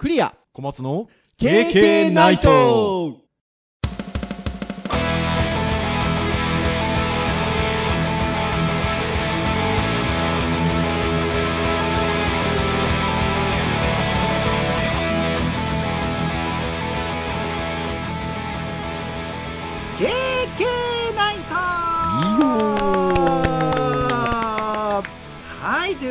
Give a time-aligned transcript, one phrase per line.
[0.00, 0.34] クリア。
[0.54, 3.18] 小松の KK ナイト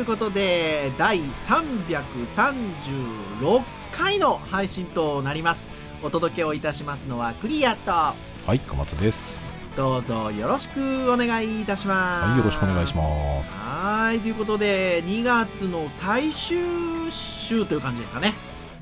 [0.00, 3.62] いうことで第336
[3.92, 5.66] 回の配信となります。
[6.02, 7.90] お届けをいたしますのはクリアと。
[7.90, 8.14] は
[8.54, 9.46] い、小松です。
[9.76, 12.28] どうぞよろしくお願いいたします。
[12.30, 13.52] はい、よろしくお願いします。
[13.52, 16.56] はいということで2月の最終
[17.10, 18.32] 週という感じですかね、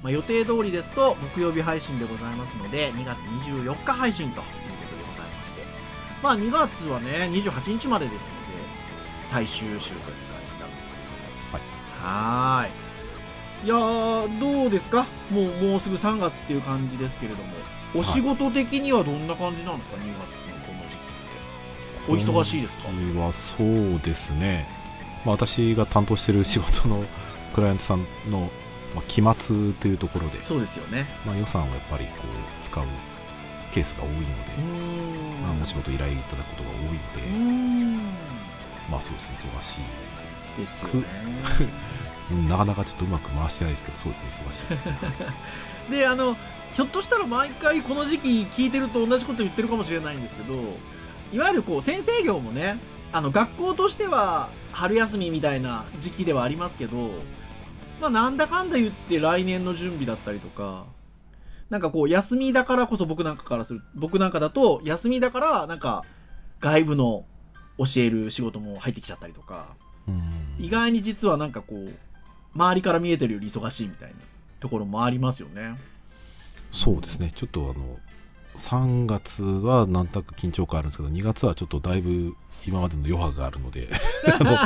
[0.02, 4.51] まあ、予定通りですと木曜日配信でございますので2月24日配信というこ
[4.91, 5.62] とでございまして。
[6.23, 8.29] まあ2月はね28日までですので
[9.24, 10.27] 最終週という
[12.01, 12.69] はー
[13.65, 13.66] い。
[13.66, 15.07] いやーどうですか？
[15.30, 17.48] もうもうすぐ3月っていう感じですけれども。
[17.95, 20.16] お仕事的にはどんな感じなんですか？2月の
[20.66, 20.99] この時期
[22.16, 22.32] って。
[22.32, 22.88] お忙しいですか？
[23.21, 24.69] はそうですね。
[25.24, 27.04] まあ、私が担当している仕事の
[27.54, 28.51] クライアントさんの、
[28.95, 31.07] まあ、期末というところで、そうですよね。
[31.26, 32.85] まあ、予算をやっぱりこう使う
[33.73, 34.24] ケースが多いので、
[35.43, 36.99] まあ、お仕事依頼いただくことが多いので、
[38.91, 39.80] まあそうですね、忙しい。
[40.60, 41.06] ですよね
[42.30, 44.98] うん なかなかちょっとうまく回してないですけど、そうですね、忙しいですね。
[45.90, 46.37] であの
[46.74, 50.54] ひょっとしたら毎回この時期聞いてると同じこと言ってるかもしれないんですけど
[51.32, 52.79] いわゆるこう先生業もね
[53.12, 57.10] あの学校としては春休みみたいな時期ではありますけど
[58.01, 60.84] まあなんだかんだ言って来年の準備だったりとか
[61.70, 66.04] なんかこう休みだからこそ僕なんかからする僕なんかだと休みだからなんか
[66.60, 67.25] 外部の
[67.78, 69.88] 教える仕事も入ってきちゃったりとかうん
[70.59, 71.94] 意外に実はなんかこう
[72.54, 74.16] 周りから見えてるより忙しいみたいな
[74.60, 75.78] ところもありますよね。
[76.70, 77.98] そうですね、ちょっとあの、
[78.56, 82.34] 3月はなんとなく緊張感あるんですけど、2月はちょっとだいぶ
[82.66, 83.88] 今までの余波があるので、
[84.41, 84.56] あの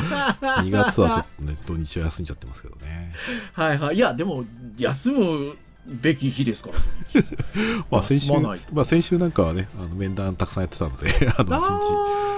[0.64, 3.14] 2月はちょっとね、土日は休んじゃってますけどね。
[3.52, 3.97] はいはい。
[3.97, 4.44] いや、でも、
[4.78, 6.78] 休むべき日ですから。
[7.91, 12.31] まあ先週、休まあ先週なんかはね、あの面談たくさんやってたので、 あの1あ日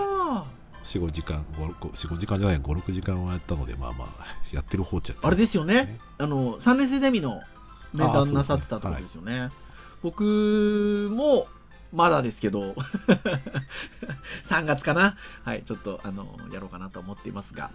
[0.84, 4.24] 4、5時間、5、6 4、5時間じゃない、5、6時間はやったので、まあまあ、
[4.54, 5.98] やってる方っちゃってるああれですよね。
[6.18, 7.40] あの、3年生ゼミの
[7.92, 9.50] 面談なさってたところですよね。
[10.02, 11.46] 僕も、
[11.92, 12.74] まだですけど、
[14.44, 15.16] 3月かな。
[15.44, 17.70] はい、ちょっと、あの、やろうかなと思っていますが。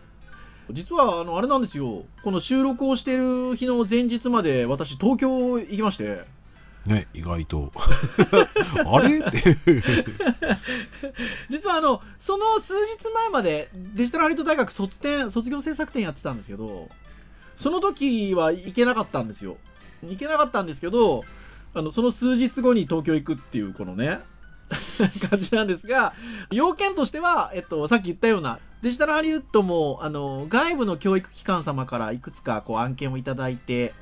[0.72, 2.03] 実は、あの、あれなんですよ。
[2.22, 6.25] この収録をしてる日の前日まで、私、東京行きまして、
[6.89, 7.72] ね、意外と。
[8.85, 9.19] あれ？
[9.19, 9.57] って。
[11.50, 16.89] 実はあのその数日前までデジタルハリウッド大学卒展卒業制作展やってたんですけど
[17.55, 19.57] その時は行けなかったんですよ
[20.03, 21.23] 行けなかったんですけど
[21.73, 24.21] あのその数日後に東京行くっていうこのね
[25.29, 26.13] 感じなんですが
[26.51, 33.94] 要件としては、えっと、さっき言ったようなデジタルハリウッドもあの外部の教育機関様からいくつかこう案件をいただいて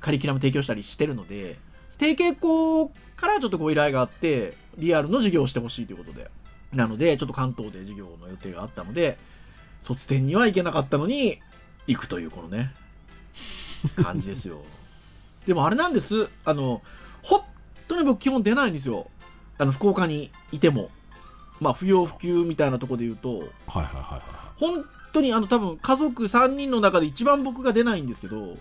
[0.00, 1.56] カリキュラム提供したりしてるので
[1.98, 6.30] 提携校からちょっとご依頼があってリアルの授業をしてほしいということで。
[6.74, 9.16] なのでちょっと関東で授業の予定があったので
[9.80, 11.38] 卒展には行けなかったのに
[11.86, 12.72] 行くというこのね
[14.02, 14.62] 感じですよ。
[15.46, 16.30] でもあれなんです。
[16.44, 16.82] あの
[17.22, 17.42] 本
[17.86, 19.10] 当に僕基本出ないんですよ。
[19.58, 20.90] あの福岡にいても。
[21.60, 23.38] まあ不要不急みたいなところで言うと。
[23.38, 24.22] はいはいはいは
[24.56, 28.40] 本当にあの多分家族3人の中で一番僕が出ないんですけどい。
[28.40, 28.58] うん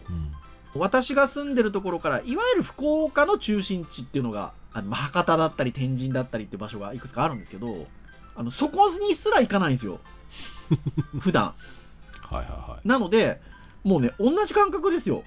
[0.76, 7.88] 私が住んでるところからいわゆる福岡の中心地っていうのがあのまあ博多だったり天神だったりっていう場所がいくつかあるんですけど
[8.36, 10.00] あのそこにすら行かないんですよ。
[11.20, 11.54] 普段。
[11.54, 11.54] は
[12.32, 12.88] いはいはい。
[12.88, 13.42] なので
[13.84, 15.24] もうね同じ感覚ですよ。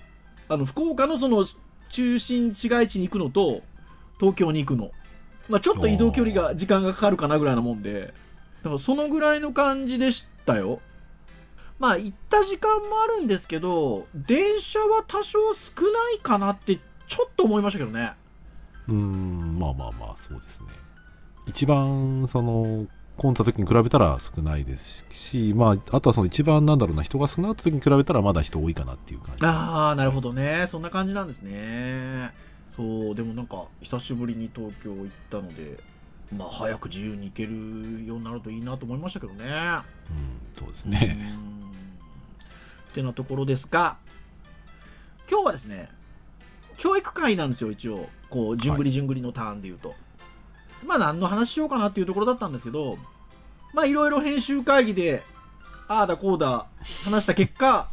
[0.48, 1.44] あの福岡のその
[1.88, 3.62] 中心市街地に行くのと
[4.18, 4.90] 東京に行くの。
[5.48, 8.12] まあちょっと移動距離が時間がかかるかなぐらいなもんで。
[8.62, 10.80] だからそのぐらいの感じでしたよ
[11.78, 18.12] まあ行った時間もあるんですけど電車は多少少ないかなってちょっと思いましたけどね
[18.88, 20.68] うーん、まあまあまあ、そうですね。
[21.46, 22.86] 一番、その、
[23.16, 29.46] 混んだ時に比べたら少ないですし、まあ、あとはその一番なんだろうな、人が少なかった時に比べたらまだ人多いかなっていう感じ。
[29.46, 32.30] ああなるほどねそんな感じなんですね
[32.68, 35.78] そうでもなんか久しぶりに東京行ったので
[36.36, 39.44] まあ早く自由に行けるようになるといいなと思いましたけどね
[40.10, 41.32] うん、そうですうね。
[42.96, 43.96] てなところですが
[45.30, 45.88] 今日はですね
[46.76, 48.08] 教育会なんですよ一応。
[48.28, 49.94] こうじゅんぐりじゅんぐりのターンで言うと、
[50.84, 52.98] まあ何の話しようかなっていうところだったんですけど
[53.72, 55.22] まあいろいろ編集会議で
[55.86, 56.66] ああだこうだ
[57.04, 57.88] 話した結果、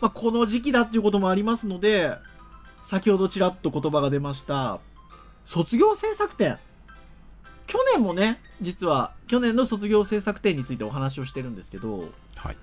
[0.00, 2.16] まあ、この時期だっていうこともありますので
[2.82, 4.80] 先ほどちらっと言葉が出ました
[5.44, 6.58] 卒業制作展。
[7.66, 12.56] 去年もね実は去年の卒業制作展についてお話をしてるんですけど、はい。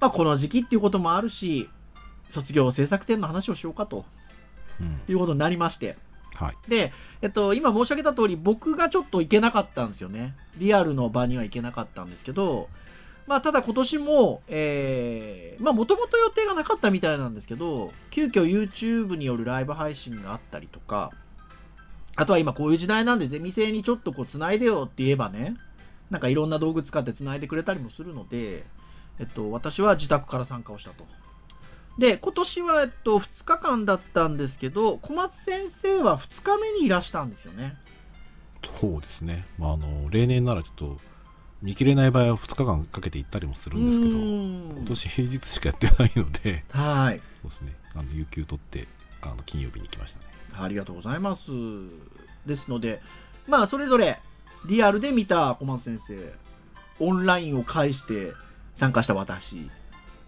[0.00, 1.68] まあ、この時期っていうこともあるし
[2.28, 4.04] 卒業制作展の話をしようかと
[4.80, 5.00] うん。
[5.08, 5.96] いうことになりまして
[6.34, 6.70] はい。
[6.70, 12.68] で、えっと、今申し上げた通り僕がちょっと行けなかったんですよねリアルの場には行けなかったんですけど
[13.26, 21.10] まあただ今年もえー、まあもともと予定がなかったみたいなんですけど急遽 YouTube によるライブ配信があったりとか
[22.14, 25.56] あとは今こういう時代なんでゼミ生にちょっとこう繋いでよって言えばね
[26.10, 28.64] なんかいろんな道具使って繋いでくれたりもするので
[29.18, 31.04] えっと私は自宅から参加をしたと
[31.98, 37.76] で今年は、えっと、2日間だったんですけど小松先生は2日目にいらしたんですよね
[38.80, 39.46] そうですね。
[39.58, 40.98] まあ、あの、例年ならちょっと、
[41.62, 47.76] 見切れない場合は2日間かけて行ったりもするんですけど、今ん年平日しかやってないので、はいそうですね。
[47.94, 48.88] あの、有給取って、
[49.22, 50.26] あの、金曜日に来ましたね。
[50.58, 51.50] ありがとうございます
[52.46, 53.02] ですので
[53.46, 54.20] まあそれぞれ
[54.66, 56.32] リアルで見た小松先生
[56.98, 58.32] オンラインを介して
[58.76, 59.68] 参加した私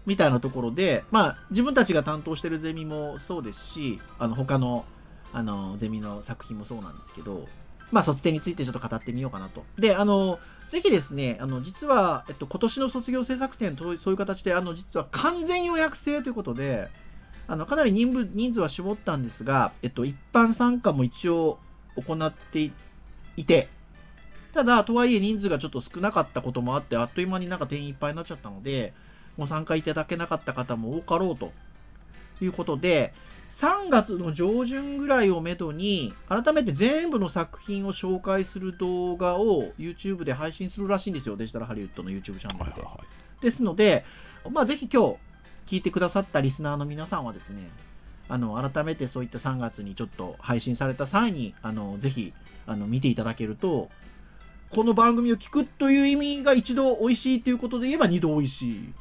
[0.05, 4.83] みたいなところでまあ自分たちが担当してるゼミもそうですしあの他の
[5.31, 7.47] あのゼミの作品もそうなんですけど
[7.91, 9.63] まあ卒展についてちょっと語ってみようかなと。
[9.77, 16.89] であのぜひですねあの実は、えっと、今年の卒業制作展とそういう形であの実は完全予約制ということで
[17.47, 21.57] あのかなり人数人数は絞ったんですが、えっと、一般参加も一応
[21.95, 22.71] 行って
[23.35, 23.69] いて、
[24.53, 28.93] ただ、とはいえ人数がちょっと少なかったこともあって、あっという間になんか定員いっぱいになっちゃったので、
[29.37, 31.51] ご参加いただけなかった方も多かろうと。
[32.41, 33.13] いうことで、
[33.49, 42.81] 3月の上旬ぐらいをめどに、改めて全部の作品を紹介する動画を YouTube で配信するらしいんですよ、デジタルハリウッドの YouTube チャンネルで。
[43.41, 44.05] ですので、
[44.51, 45.15] まあ、ぜひ今日
[45.65, 47.69] 聞いてくださったリスナーの皆さんはですね、
[48.27, 52.33] あの改めてそういった3月にちょっと配信された際に、あのぜひ
[52.67, 53.89] あの見ていただけると、
[54.71, 58.93] この番組を聞くという意味が一度美味しいということで言えば二度美味しい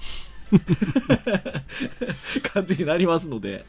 [2.42, 3.66] 感じになりますので、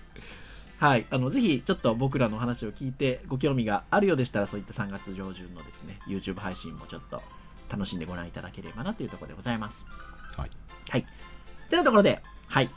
[0.78, 7.22] はい、あのぜひちょっと僕らの話を聞いてご興味があるようでしたら、そういった3月上旬のですね、YouTube 配信もちょっと
[7.70, 9.86] 楽しんでご覧いただければなというところでございます。
[10.38, 10.52] はい。
[10.90, 11.06] はい。
[11.70, 12.70] てなところで、はい。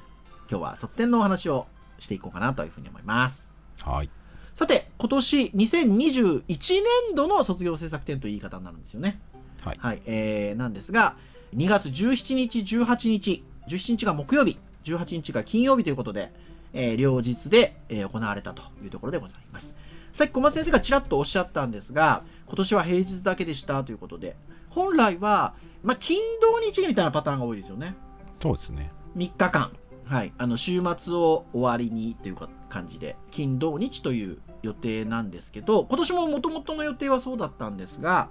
[0.50, 1.68] 今日は卒展のお話を
[2.00, 3.52] していこうかなというふうに思います。
[3.78, 4.10] はい。
[4.54, 9.20] さて、今年2021年度の卒業制作展という言い方になるんですよね。
[9.62, 10.02] はいはい。
[10.04, 11.16] えー、なんですが、
[11.56, 16.32] 2月17日、18日、17日が木曜日、18日が金曜日ということで、
[16.74, 19.74] えー両日で、えー行われたというところでございます。
[20.12, 24.36] さっき小松先生がちらっとおっしゃったんですが、今年は平日だけでしたということで、
[24.68, 27.94] 本来は、まあ、金土日みたいなパターンが多いですよね。
[28.42, 28.90] そうですね。
[29.16, 29.72] 3日間、
[30.04, 38.28] はい、あの週末を終わりにというか感じで金土日という予定なんですけど今年ももともとの予定はそうだったんですが、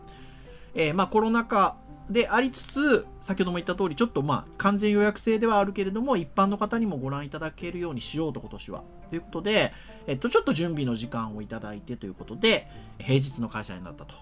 [0.76, 1.78] えーまあ、コロナ禍
[2.10, 9.72] でありつつ先ほども言った通りちょっとまあ完全予約制ではあるけれども一般の方にもご覧いただけるようにしようと今年はということで、
[10.08, 14.16] えっと、ちょっと準備の時間をいただいてということで平日の開催になったと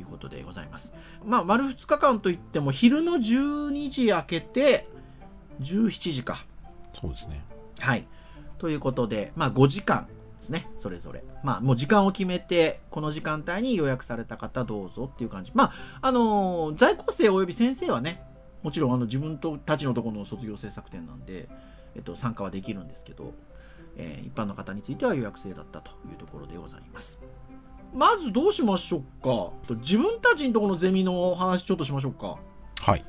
[0.00, 0.92] いうことでございます。
[1.24, 4.88] まあ、丸2日間といっても昼の12時明けて
[5.60, 6.46] 17時か。
[7.00, 7.44] そうですね。
[7.80, 8.06] はい。
[8.58, 10.06] ということで、まあ5時間
[10.38, 11.24] ですね、それぞれ。
[11.42, 15.50] まあもう時間を決めて、この時間帯に予約された方どうぞっていう感じ。
[15.54, 18.22] まあ、あのー在校生および先生はね、
[18.62, 21.48] もちろんあの自分とたちのところの卒業制作展なんで、
[21.96, 23.32] えっと、参加はできるんですけど、
[23.96, 27.18] えー一般の方については予約制だったというところでございます。
[27.94, 29.52] まずどうしましょうか？
[29.68, 32.38] と自分たちのところのゼミの話ちょっとしましょうか？
[32.80, 33.04] はい。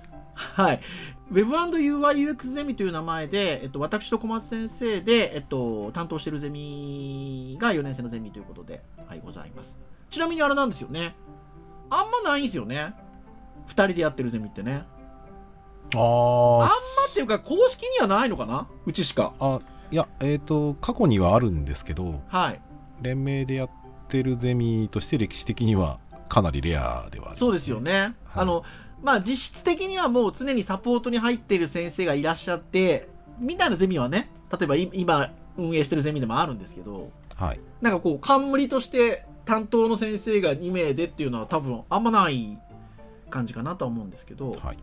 [0.55, 0.79] はい。
[1.31, 9.77] Web&UIUX ゼミという名前で、えっと、私と小松先生で、えっと、担当しているゼミが4年生のゼミということで、はい、ございます。
[10.09, 11.13] ちなみにあれなんですよね。
[11.89, 12.93] あんまないんですよね。
[13.67, 14.85] 2人でやってるゼミってね。
[15.93, 16.69] ああんまあ
[17.11, 18.69] っていうか、公式にはないのかな？
[18.85, 19.33] うちしか。
[19.41, 19.59] あ、
[19.91, 22.61] いや、えっ、と、過去にはあるんですけど、はい。
[23.01, 23.69] 連名でやっ
[24.07, 27.35] てるゼミとして歴史的にはかなりレアではある。
[27.35, 28.15] そうですよね。
[28.23, 28.63] はいあの、
[29.01, 33.07] まあ、実質的にはもう常にサポートに入っている先生がいらっしゃって、
[33.39, 37.59] みたいなゼミはね、例えばい今運営してるゼミでもあるんですけど、はい。
[37.81, 42.57] なんかこう、冠として担当の先生が2名でっていうのは多分あんまない
[43.29, 44.77] 感じかなとは思うんですけど、はい。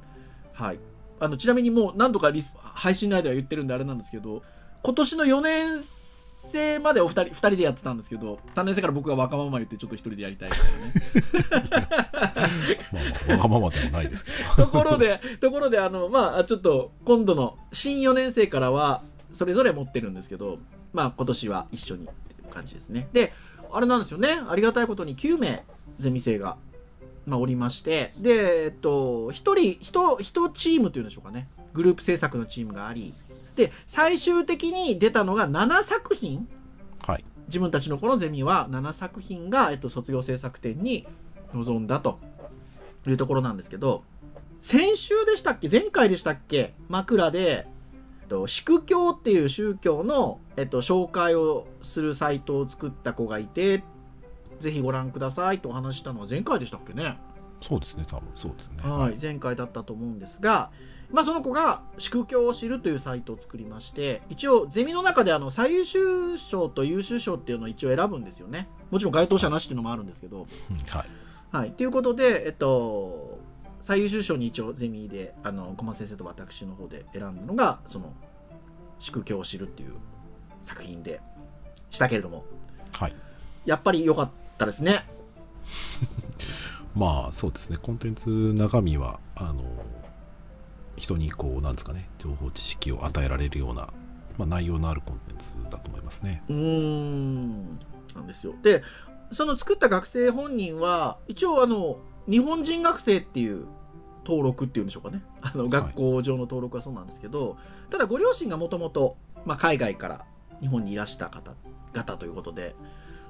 [0.52, 0.78] はい。
[1.20, 4.42] あの、ちなみにもう何度かリス配信内では言ってるんであれなんですけど、
[4.82, 6.01] 今年の4年生
[6.82, 12.78] までお二人、二人でやってたんですけど、3年生から僕がわがまま言ってちょっと一人でやりたいみたいなね。
[12.92, 14.66] まあまあ、わがままではないですけど。
[14.66, 20.58] ところで、ところで、あの、まあ、ちょっと、今度の新4年生からは、それぞれ持ってるんですけど、
[20.92, 22.08] まあ、今年は一緒に
[22.50, 23.08] 感じですね。
[23.12, 23.32] で、
[23.72, 24.40] あれなんですよね。
[24.48, 25.64] ありがたいことに9名
[25.98, 26.56] ゼミ生が、
[27.26, 31.48] まあ、おりまして、で、えっと、1人、1、一チームというんでしょうかね。
[31.72, 33.14] グループ制作のチームがあり、
[33.56, 36.48] で、最終的に出たのが7作品。
[37.06, 37.24] はい。
[37.46, 41.06] 自分たちのこのゼミは7作品が、えっと、卒業制作展に
[41.52, 42.18] 臨んだと。
[43.04, 44.04] いうところなんですけど
[44.60, 45.68] 先週でしたっけ？
[45.68, 46.72] 前回でしたっけ？
[46.88, 47.66] 枕で、
[48.20, 53.82] えっと、祝教っていう宗教の、えっと、紹介をするサイトを作った子がいて
[54.60, 57.18] ぜひご覧くださいとお話ししたのは前回でしたっけね？
[57.60, 58.76] そうですね、多分そうですね。
[58.88, 60.70] はい、前回だったと思うんですが、
[61.12, 68.68] まあ、その子が「祝教を知る」というサイトを作りまして一応ゼミの中であの最優秀賞と優秀賞っていうのを一応選ぶんですよね。
[68.90, 70.46] もちろん該当者なしっていうのもあるんですけど。
[70.70, 71.08] うんはい。
[71.50, 71.72] はい。
[71.72, 73.38] ということでえっと
[73.80, 78.12] 最優秀賞に一応ゼミであの小松先生と私の方で選んだのがその
[78.98, 79.94] 「祝教を知る」っていう
[80.62, 81.20] 作品で
[81.90, 82.44] したけれども。
[82.92, 83.14] はい。
[83.66, 85.04] やっぱり良かったですね。
[86.94, 89.62] まあそうですね、コンテンツ中身は、あの、
[91.02, 93.88] 人にこう、なんですかね、情報知識を与えられるような、
[94.38, 96.42] まあ、内容のあるコンテンツだと思いますね。
[96.48, 97.78] うーん。
[98.14, 98.54] なんですよ。
[98.62, 98.82] で
[99.32, 103.66] その作った学生本人は一応あの日本人学生っていう
[104.24, 105.22] 登録っていうんでしょうかね。
[105.40, 107.56] あの学校上の登録はそうなんですけど、
[107.90, 109.16] ただご両親がもともと
[109.58, 110.26] 海外から
[110.60, 111.54] 日本にいらした方
[111.94, 112.74] 方ということで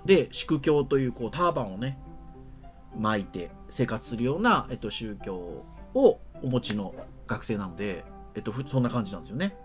[0.04, 1.98] で祝教というこうターバンをね
[2.98, 5.64] 巻いて生活するような、えっと、宗教
[5.94, 6.94] をお持ちの
[7.32, 9.56] 学生なので、えっと、ふそんな感じなんですよね。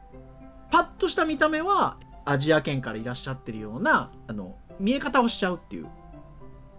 [0.72, 5.88] パッとした見た目はアジア圏からいらっしゃってるようなあの見え方をしちゃうっていう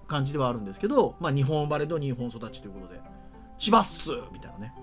[0.06, 3.00] 感じではあるんですけど、まあ、日本生まれの日本育ちということで
[3.58, 4.74] 千葉っすみたいなね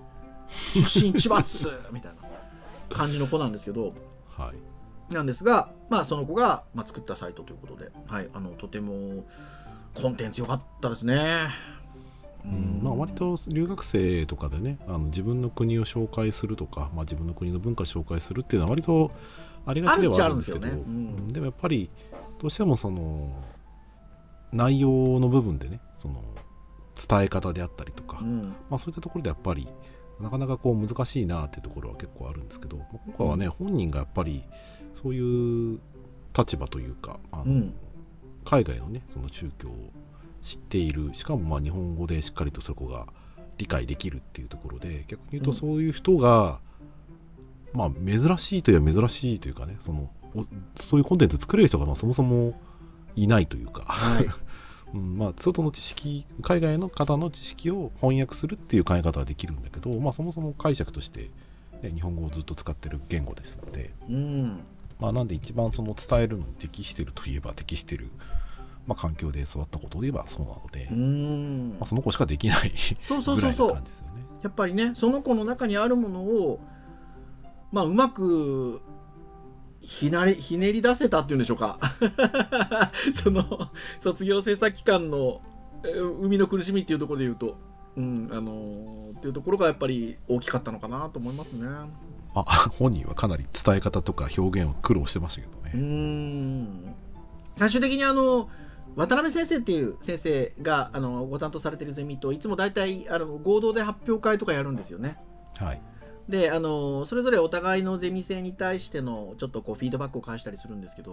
[0.74, 2.12] 出身千葉っすみたい
[2.90, 3.94] な感じの子なんですけど
[4.36, 5.14] はい。
[5.14, 9.24] なんですが、まあ、その子が、まあ、作ったサイトということで、はい、あのとても
[9.94, 11.48] コンテンツ良かったですね。
[12.52, 12.80] うん。
[12.82, 19.10] まあ、割と留学生とかでねあの自分の国を紹介するとか、まあ、自分の国の文化を紹介するっていうのは割と
[19.66, 20.74] ありがちではあるんですけどうん。
[20.74, 21.28] うん。
[21.28, 21.90] でもやっぱり
[22.40, 23.30] どうしてもその
[24.52, 26.22] 内容の部分でねその
[27.08, 28.56] 伝え方であったりとか、うん。
[28.70, 29.68] まあ、そういったところでやっぱり
[30.20, 34.44] なかなかこう難しいなっていうところは結構あるんですけどまあ今回はね、本人がやっぱり
[35.02, 35.80] そういう
[36.36, 37.74] 立場というかあの、うん。
[38.44, 39.90] 海外のねその宗教を
[40.46, 41.10] 知っている。
[41.14, 43.06] しかもまあ日本語でしっかりとそこが
[43.58, 45.56] 理解できるっていうところで逆に言うとうん。
[45.56, 46.60] そういう人が、
[47.72, 50.46] まあ珍しいといえば珍しいというかねそのお
[50.80, 52.54] そういうコンテンツ作れる人がまあそもそも
[53.16, 54.26] いないというか、はい。
[54.94, 61.30] うんまあ、外の知識海外の方の知識を翻訳するっていう考え方はできるんだけど、まあ、そもそも解釈として、
[61.82, 64.60] ね、日本語をずっと使ってる言語ですので、うん。
[65.00, 68.10] まあ、なんで一番その伝えるのに適してるといえば適してる、
[68.86, 71.70] まあ、環境で育ったことで言えばそうなので、うん。
[71.78, 73.74] まあ、その子しかできないそうそうそうそう。
[73.74, 73.82] ね。
[74.42, 76.60] やっぱりねその子の中にあるものを
[77.72, 78.80] まあうまく
[79.80, 81.78] ひなりひねり出せたっていうんでしょうか。
[83.12, 85.40] その卒業制作期間の
[85.84, 87.56] えー生みの苦しみっていうところで言うと。
[87.96, 91.66] うんあのーっていうところがやっぱり大きかったのかなと思いますね。
[92.34, 95.82] まあ、本人はかなり伝え方とか表現を苦労してましたけどうね。
[95.82, 96.94] ん。
[97.54, 98.50] 最終的にあの
[98.96, 105.18] 渡辺先生っていう先生があのご担当されてるゼミといつも大体あの合同で発表会とかやるんですよね
[105.54, 105.80] はい。
[106.28, 111.12] であのそれぞれお互いのゼミ生に対してのちょっとこうフィードバックを返したりするんですけど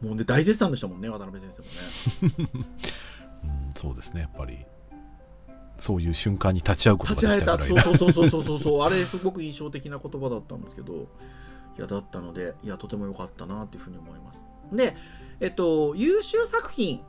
[0.00, 1.68] もうね大絶賛でしたもんね渡辺先生も
[2.42, 2.66] ね
[3.44, 4.64] うん、そうですね、やっぱり。
[5.78, 7.98] そういう瞬間に立ち会うこと立ち会えたができたぐらいな。
[7.98, 11.08] そうそうそうそうそうそう あれすごく印象的な言葉だったんですけど
[11.76, 14.96] いやだったのでいやとても良かったなというふうに思いますで
[15.42, 17.02] えっと優秀作品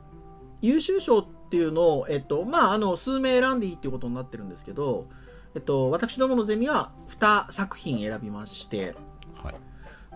[0.60, 5.06] 優秀賞っていうのを、えっとまあ、あの数名選んでいいっていうことになってるんですけど、
[5.54, 8.96] えっと、私どものゼミは2作品選びまして
[9.42, 9.54] はい。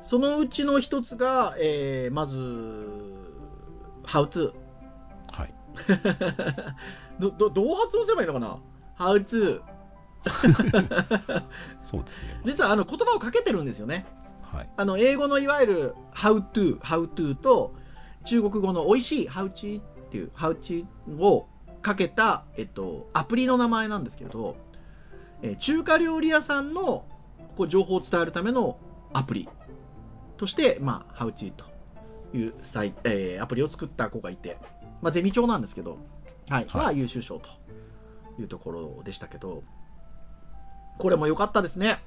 [0.03, 2.37] そのうちの一つが、えーまず、
[4.05, 4.53] How to。
[5.33, 5.55] はい。
[7.21, 8.59] ど、ど、どう発音すればいいのかな
[8.99, 9.63] ?How to。
[11.81, 12.41] そうですね。
[12.45, 14.07] 実はあの言葉をかけてるんですよね。
[14.43, 14.71] はい。
[14.77, 17.75] あの英語のいわゆる How to、How to と
[18.29, 20.87] 中国語の美味しい How to っていう How to
[21.19, 21.49] を
[21.81, 24.57] かけた、えっと、アプリの名前なんですけれど、
[25.41, 27.07] えー中華料理屋さんの
[27.57, 28.79] こう情報を伝えるための
[29.15, 29.49] アプリ
[30.37, 31.65] として、まあ、How to と
[32.37, 34.59] いうサイ、えーアプリを作った子がいて、
[35.01, 35.97] まあ、ゼミ長なんですけど、
[36.51, 37.49] はい、はいは優秀賞と
[38.39, 39.63] いうところでしたけど、
[40.99, 41.99] これも良かったですね。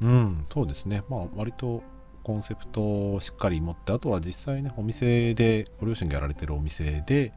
[0.00, 1.04] うん、そうですね。
[1.08, 1.84] まあ、割と
[2.24, 7.32] コンセプトをしっかり持ってあとは実際ねお店でご両親がやられてるお店で、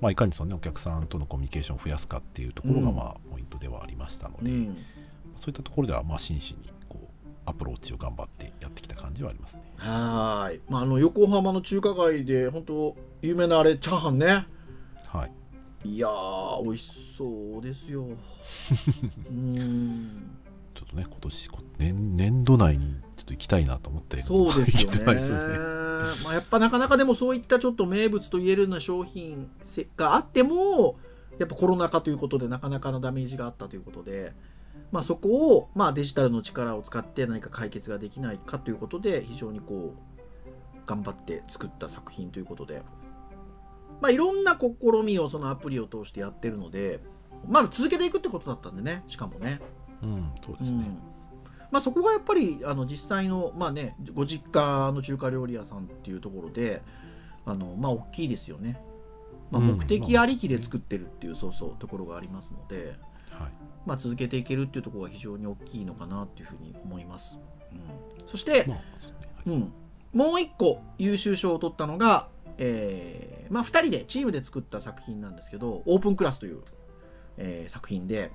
[0.00, 2.96] まあ、いかにその、ね、お客さんとのコミュニケーションを増やすかっていうところが、うん。
[2.96, 4.76] まあ、ポイントではありましたので、うん。
[5.36, 7.06] そういったところではまあ真摯にこう
[7.44, 9.62] アプローチを頑張ってやってきた感じはありますね。
[9.76, 14.46] はーい、まあ、あの横浜の中華街で本当有名なあれチャーハンね。
[15.06, 15.28] は
[15.84, 18.06] い、いやー美味しそうですよ。
[19.28, 20.30] うん。
[20.74, 24.98] ちょっとね今年こ年年度内にちょっと行きたいなと思ってそうですよね。
[25.20, 25.58] すよね。
[26.24, 29.50] まあ、やっぱなかなかでもそういったちょっと名物と言えるような商品
[29.96, 30.96] があっても
[31.38, 34.32] やっぱコロナ禍ということでなかなかのダメージがあったということで、
[34.92, 42.82] まあ、そこを、まあ、デジタルの力を使って何か解決ができないかということで非常にこう頑張って作った作品ということで、
[44.00, 47.00] まあ、いろんな試みをそのアプリを通してやってるので
[47.46, 49.60] まだ続けていくってことだったんでねしかもね。
[50.02, 51.17] うんそうですね、うん
[51.70, 56.82] まあ、そこがやっぱりあの実際の、まあね、ご実家の中華料理屋さんっていうところで
[57.44, 58.80] あの、まあ、大きいですよね、
[59.50, 62.94] まあ、うん目的ありきで作ってるっていう、そうそうところがありますので、
[63.30, 63.52] はい。
[63.86, 67.38] まあ、続けていけるっていうところが非常に大きいのかなっていうふうに思います、
[67.72, 69.18] うん、そして、まあそうね。
[69.46, 69.72] うん、
[70.12, 76.62] もう一個優秀賞を取ったのが、えーまあ、2人でチームで作った作品なんですけど「オープンクラス」という、
[77.36, 78.30] えー作品で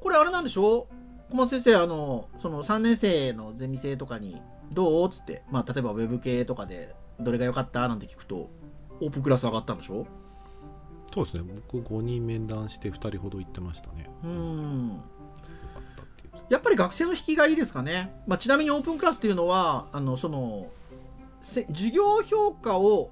[0.00, 0.88] これあれなんでしょ？
[0.90, 0.94] う
[1.30, 4.40] 小松先生あのその3年生のゼミ生とかに
[4.72, 8.50] 「どう?」っつって、まあ、例えばウェブ系とかで「どれが良かった?」なんて聞くと
[9.00, 10.06] オープンクラス上がったんでしょ？
[11.12, 11.42] そうですね。
[11.72, 14.08] 僕5人面談して2人ほど行ってましたね。
[14.22, 15.00] うん。
[16.48, 20.68] やっぱり学生の引きがいいですかね、まあ、ちなみにオープンクラスっていうのはあのその
[21.40, 23.10] せ授業評価を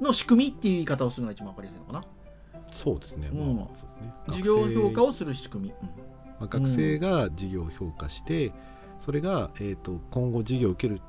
[0.00, 2.02] の仕組みっていう言い方をするのが一番分かりやすいのかな？
[2.72, 4.14] そうですね、うんまあまあそうですね。
[4.26, 6.11] 授業評価を、をする仕組み、うん
[6.42, 8.52] まあ、学生が授業を評価して、
[8.98, 11.00] それが、えー、と今後授業を受ける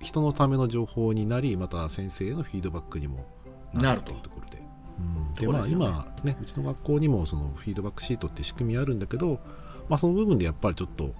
[0.00, 3.24] 人のための情報になりまた先生へのフィードバックにも
[3.72, 4.12] なると。
[4.12, 4.12] と。
[4.12, 4.62] いうところで。
[4.98, 9.40] うん、でまあ今ねうちの学校にもそのフィードバックシートって仕組みあるんだけど、
[9.88, 11.14] まあ、その部分でやっぱりちょっと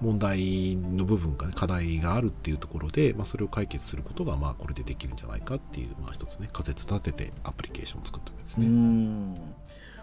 [0.00, 8.66] 問題の部分が、ね、課題があるっていうところで、まあ、それを解決することがまあこれでできるんじゃないかっていう、まあ、一つね仮説立ててアプリケーションを作ったわけですうね。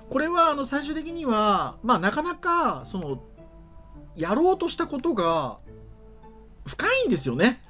[0.08, 3.22] んこれはあの最終的には、まあ、なかなかその
[4.16, 5.58] やろうとしたことが
[6.66, 7.62] 深いんですよね。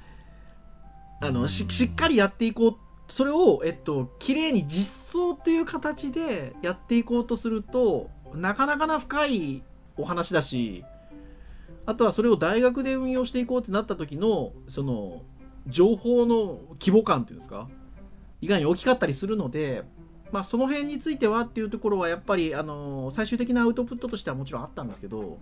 [1.20, 2.76] あのししっかりやっていこう
[3.08, 9.62] それを、えっと綺麗に実装っていう形でやっていこうとするとなかなかな深い
[9.96, 10.84] お話だし
[11.86, 15.22] あとはそれを大学で運用していこうってなった時のその
[15.66, 17.68] 情報の規模感っていうんですか
[18.40, 19.84] 意外に大きかったりするので、
[20.30, 25.38] まあ、その辺についてはっていうところはやっぱりあの最終的なアウトプットとしてはもちろんあったんですけど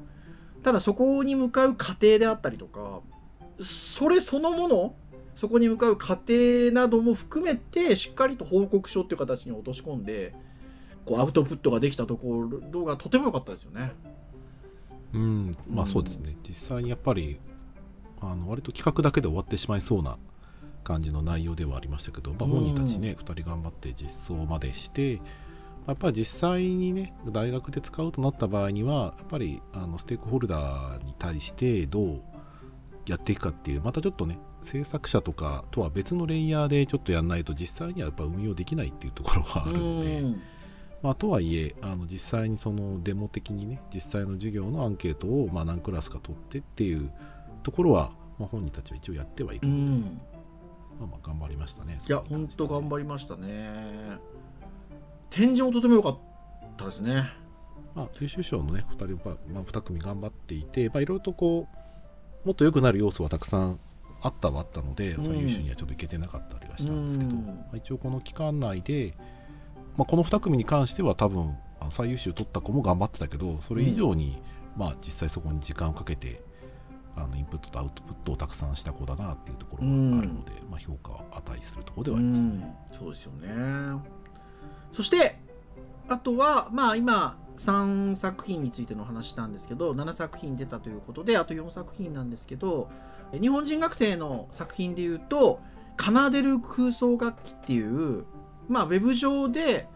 [0.63, 3.01] ただそこに向かう過程であったりとか
[3.61, 4.95] それそのもの
[5.35, 10.35] そこに向かう過程なども含めてしっかりと報告書っていう形に落とし込んで
[11.05, 13.93] こうアウトプットができたところがとても良かったですよね。
[15.13, 17.39] うん、まあそうですね、実際にやっぱり
[18.21, 20.19] あの割と企画だけで終わってしまいそうな
[20.87, 25.21] 感じの内容ではありましたけど、まあ、うん本人たちね、2人頑張って実装までして、
[25.87, 32.21] やっぱり実際にね、大学で使うとなった場合には、やっぱりあのステークホルダーに対してどう
[33.07, 40.21] やっていくかっていう、またちょっとね、制作者とかとは別のレイヤーでちょっとやんないと、実際にはやっぱ運用できないっていうところはあるので。
[40.21, 40.43] うん
[41.03, 47.13] まあ、とはいえあの実際にそのデモ的にね実際の授業のアンケートをまあ何クラスか取ってっていう
[47.63, 50.21] ところは、まあ、本人たちは一応やってはいるうので、ん
[50.99, 54.19] まあ、まあ頑張りましたねいや本当頑張りましたね。
[55.31, 56.19] 展示もとても良かっ
[56.77, 57.31] たですね。
[57.95, 61.67] まあ、優秀賞のね2人は、まあ、2組頑張っていて、まあ、いろいろとこ
[62.45, 63.81] うもっと良くなる要素はたくさん
[64.21, 65.25] あったはあったので、うん。
[65.25, 67.47] 最優秀にはちょっといけてなかったりはしたんですけど、うん。
[67.47, 69.15] まあ、一応この期間内で、
[69.97, 71.57] まあ、この2組に関しては多分
[71.91, 74.43] 最優秀取った子も頑張ってたけどそれ以上に、
[74.77, 76.43] まあ、実際そこに時間をかけて
[77.17, 82.77] あのインプットとアウトプットをたくさんした子だなっていうところがあるので、まあ、評価は値するところではありますね。
[82.91, 82.97] うん。
[82.99, 83.49] そうですよね。
[84.93, 85.39] そして
[86.09, 92.91] あとはまあ今3作品についての話したんですけど7作品出たということであと4作品なんですけど
[93.33, 95.61] え日本人学生の作品でいうと
[95.99, 98.25] 奏でる空想楽器っていう
[98.69, 99.89] まあウェブ上で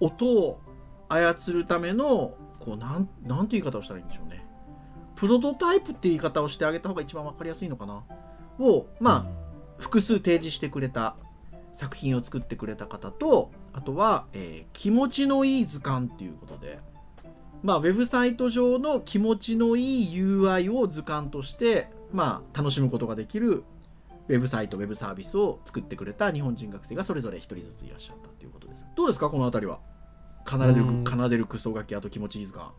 [0.00, 0.60] 音を
[1.08, 4.43] 操るためのこうなんなんていう言い方をしたらいいんでしょうね
[5.16, 8.02] プロトタイプっていう言い方をしてあげた方が一番分かりやすいのかな？
[8.58, 9.32] をまあ、
[9.78, 11.16] 複数提示してくれた
[11.72, 16.78] 作品を作ってくれた方とあとは、えー気持ちのいい図鑑っていうことで
[17.62, 23.64] まあウェブサイト上の気持ちのいい UI を図鑑としてまあ楽しむことができる
[24.28, 28.86] ウェブサイトウェブサービスを作ってくれた日本人学生がそれぞれ1人ずついらっしゃったということです。
[28.96, 29.28] どうですか？
[29.30, 29.80] この辺りは。
[30.46, 31.04] 奏でるうん。
[31.04, 32.70] 奏でるクソ楽器あと気持ちいい図鑑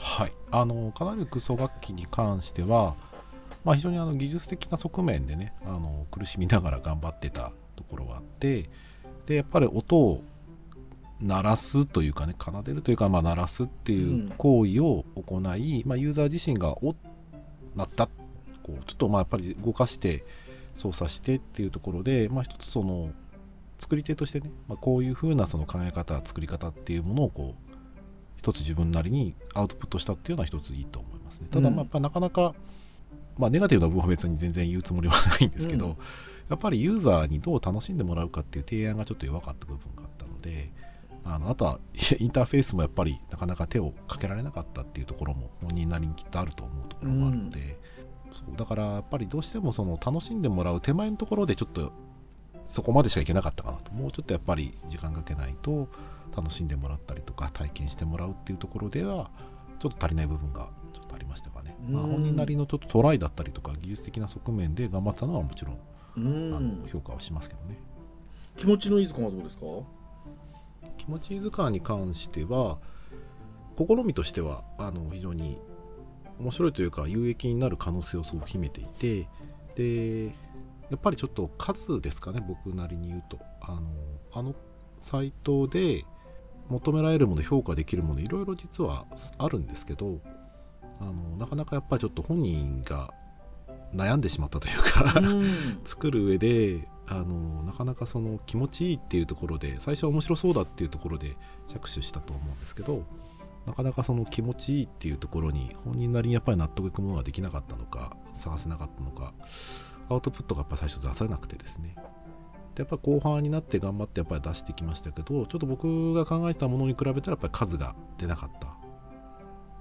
[0.00, 2.96] はい、あのカナリクソ楽器に関しては、
[3.64, 8.70] まあ、非常にあの技術的な側面でねあの苦しみながら頑張ってたところがあって
[9.26, 10.22] でやっぱり音を
[11.20, 16.96] 鳴らすというかね奏でるというか、まあ、鳴らすっていう行為を行い、まあ、ユーザー自身がお
[17.76, 18.06] 鳴った
[18.62, 20.24] こうちょっとまあやっぱり動かして
[20.76, 23.10] 操作してっていうところで、まあ、一つその
[23.78, 27.69] 作り手としてね、まあ、こういう風なその考え方作り方っていうものをこう
[28.40, 31.48] 一つ自分なりにアウトプットしたっていうのは一ついいと思いますね。
[31.50, 31.74] ただうん。
[31.76, 32.54] まあやっぱなかなか、
[33.36, 35.96] まあ、ネガティブな部分は別に全然言うつもりはないんですけど、うん。
[36.48, 40.72] やっぱりユーザーにどう楽しんでもらうかっていう提案がちょっと弱かった部分があったので
[41.22, 41.78] あのあとは
[42.18, 47.78] インターフェースもやっぱりなかなか手をかけられなかったっていうところも本人なりにきっとあると思うところもあるので、
[48.32, 51.92] そうだからやっぱりどうしてもその楽しんでもらう手前のところでちょっと
[52.66, 53.92] そこまでしかいけなかったかなと。
[53.92, 55.88] もうちょっとやっぱり時間かけないと
[56.34, 59.30] 楽しんでもらったりとか体験してもらうっていうところでは
[59.78, 65.78] ちょっと足りない部分がちょっとありましたかね、まあ、うん本人なりのちょっとトライだったりとか技術的な側面で頑張ったのはもちろんう
[66.16, 66.20] あ
[66.58, 67.78] んの評価はしますけどね。
[68.56, 69.64] 気持ちのいい図鑑はどうですか？
[70.98, 72.78] 気持ちいい図鑑に関しては
[73.78, 75.58] 試みとしてはあの非常に
[76.38, 79.28] 面白いというか有益になる可能性をすごく秘めていて
[79.76, 80.26] で
[80.90, 83.38] やっぱりちょっと数ですかね僕なりに言うと。
[83.62, 83.80] あの
[84.32, 84.54] あの
[84.98, 86.04] サイトで
[86.70, 89.06] 求められるもの評価できるものいろいろ実は
[89.38, 90.20] あるんですけど
[91.00, 93.12] あのなかなかやっぱりちょっと本人が
[93.94, 95.80] 悩んでしまったというか、うん。
[95.84, 103.02] 作る上であのなかなかその気持ちいいっていうところで最初は面白そうだっていうところで着手したと思うんですけど
[103.66, 109.34] なかなかその気持ちいいっていうところに本人なりにやっぱり納得いくものができなかったのか探せなかったのか
[110.08, 111.94] アウトプットがやっぱ最初出されなくてですね。
[111.94, 112.02] で
[112.80, 118.68] やっぱ後半になって頑張ってやっぱり出してきましたけどちょっと僕が考えたものに比べたらやっぱり数が出なかった。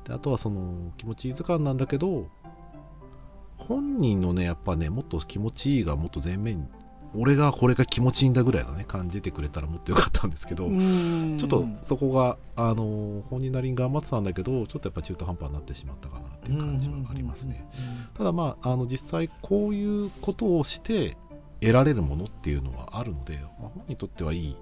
[0.10, 2.28] であとはその気持ちいい図鑑なんだけど
[3.58, 6.68] 本人のねやっぱねもっと気持ちいいがもっと前面に
[7.16, 11.38] 俺がこれが気持ちいいんだぐらいのね感じ出てくれたらもっとよかったんですけど、うん。
[11.38, 17.68] ちょっとそこが、あの本人なりに頑張ってたんだけどちょっとやっぱ中途半端になってしまったかなっていう感じはありますね。
[18.16, 21.18] ただまああの実際こういうことをして
[21.62, 24.56] 得られるものっていうのはあるので、まあ、本人にとってはいい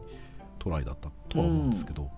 [0.59, 2.09] トライだったとは思うんですけど、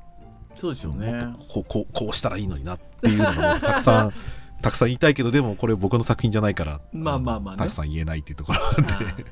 [0.54, 4.14] そうですよもねこうこうこうしたらいいのになっていうのがもうたくさん
[4.62, 7.60] たくさん言いたいけどでもこれ僕の作品じゃないからまあまあまあね。
[7.60, 9.06] たくさん言えないっていうところなんで。
[9.06, 9.26] は い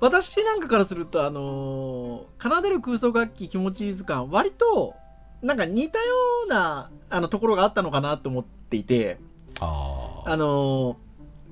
[0.00, 4.94] 私なんかからするとあのー奏でる空想楽器気持ちいい図鑑割と
[5.42, 6.04] なんか似たよ
[6.46, 9.20] うなあのところがあったのかなと思っていて
[9.60, 10.96] ああのー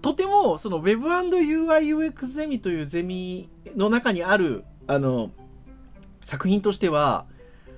[0.03, 5.31] とてもその Web&UIUX ゼミというゼミの中にあるあの
[6.25, 7.27] 作品としては、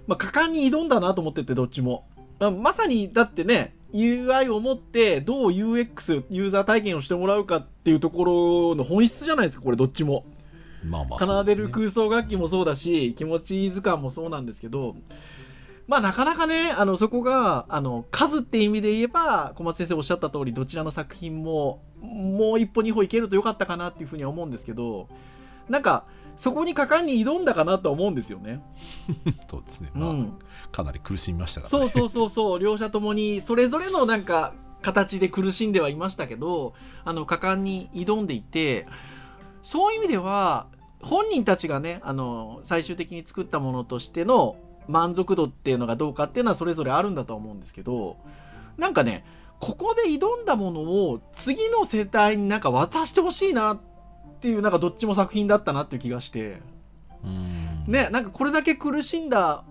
[0.07, 2.07] まあ、果敢に挑んだなと思っててどっちも、
[2.39, 10.25] まあまさにだってね UI を持ってどう UX ユーザー体験をしてもらうかっていうところの本質じゃないですかこれどっちも。
[10.85, 14.97] まあまあ奏でる空想楽器もそうだし気持ちいい図鑑もそうなんですけど
[15.87, 25.09] まあなかなかねあのそこがあの数って意味で言えば小松先生おっしゃった通りどちらの作品ももう一歩二歩いけるとよかったかなっていうふうには思うんですけど
[25.69, 26.05] なんか
[26.37, 28.63] そこに果敢に挑んだかなとは思うんですよね。
[29.51, 30.39] そうですね、まあうん、
[30.71, 31.89] かなり苦しみましたからね。
[31.91, 32.59] そうそうそうそう。
[32.59, 38.87] 両者ともにそれぞれのなんか形で苦しんではいましたけどあの果敢に挑んでいて
[39.63, 40.67] そういう意味では
[41.01, 44.57] 本人たちがねあの最終的に作ったものとしての
[44.89, 48.17] 満足度っていうのがどうかっていうのはそれぞれあるんだとは思うんですけど
[48.77, 49.25] なんかね
[49.61, 53.81] ここで挑んだものを次の世代になんか渡してほしいなっ
[54.41, 56.61] ていうなんかどっちも作品だったなっていう気がして。
[57.25, 59.65] うんね、なんかこれだけ苦しんだ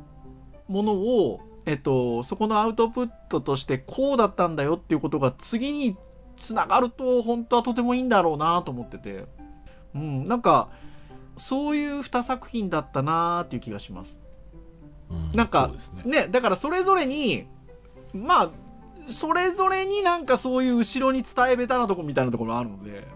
[0.68, 5.98] ものを、えっと、そこのアウトプットとしてこうだったんだよっていうことが次に
[6.38, 9.28] つながると本当はとてもいいんだろうなと思ってて、
[9.94, 10.70] うん、なんか
[11.38, 14.20] そういう2作品だったなっていう気がします。
[15.12, 15.38] うん。
[15.38, 15.72] なんか
[16.06, 16.24] ね。
[16.24, 17.48] ね、だからそれぞれに
[18.14, 18.50] まあ
[19.08, 23.08] それぞれになんかそういう後ろに伝えべたなとこみたいなところもあるので。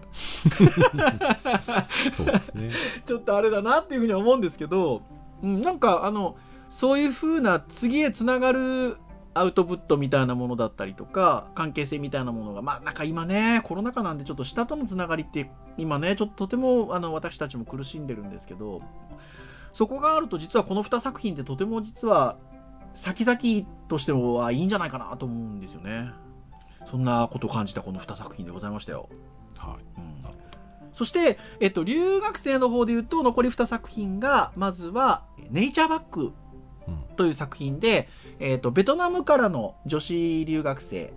[2.16, 2.72] そうですね。
[3.04, 5.02] ちょっとあれだなっていうふうには思うんですけど、
[5.42, 6.36] うん、なんかあの
[6.70, 8.96] そういうふうな次へつながる
[9.36, 18.80] アウトプットみたいなものだったりとか関係性みたいなものがまあなんか今ねコロナ禍なんでちょっと下とのつながりって今ねちょっととてもあの私たちも苦しんでるんですけど
[19.76, 22.38] そこがあると実はこの2作品ってとても実は
[22.94, 26.12] 先々としてはいいんじゃないかなと思うんですよね。
[26.86, 29.10] そんなことを感じたこの2作品でございましたよ。
[29.54, 30.00] はい。
[30.00, 30.24] うん。
[30.94, 36.32] そして、えっと、留学生の方で言うと残り2作品がまずは「ネイチャーバック
[36.88, 38.08] うん」という作品で、
[38.40, 41.12] えっと、ベトナムからの女子留学生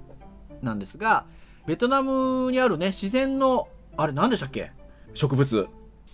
[0.62, 1.28] なんですが
[1.66, 4.74] ベトナムにあるね自然のあれ何でしたっけ？
[5.14, 5.70] 植物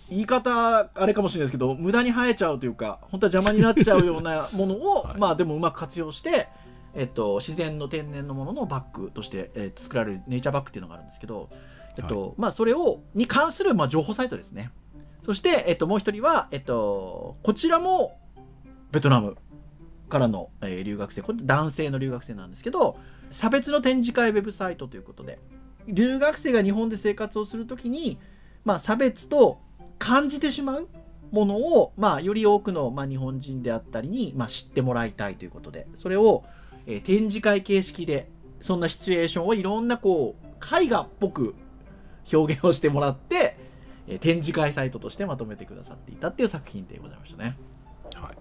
[0.08, 5.18] 言い方あれかもしれないですけど無駄に生えちゃうというか本当は邪魔になっちゃうようなものを、はい。
[5.18, 6.48] まあでもうまく活用して、
[6.94, 11.50] えっと、自然の天然のもののバッグとして、えっと、作られるネイチャーバッグっていうのがあるんですけど、
[11.96, 14.70] えっとまあ、それをに関する、まあ、情報サイトですね。
[15.22, 18.20] そして、えっと、もう一人は、えっと、こちらも
[18.92, 19.36] ベトナム
[20.08, 21.22] からの、えー留学生。
[21.22, 22.96] これ男性の留学生なんですけど
[23.30, 25.40] 差別の展示会ウェブサイトということで
[25.88, 28.18] 留学生が日本で生活をするときに、
[28.64, 29.60] まあ、差別と
[29.98, 30.88] 感じてしまう
[31.30, 36.44] ものを、まあ、より多くの、まあ、日本人であったりに、まあ、知ってもらいたいということでそれを、
[36.86, 38.28] えー展示会形式で
[38.60, 41.54] そんなシチュエーションをいろんなこう絵画っぽく
[42.32, 43.56] 表現をしてもらって、
[44.06, 47.56] えー展示会サイトとしてまとめてくださっていたっていう作品でございましたね。
[48.14, 48.36] はい、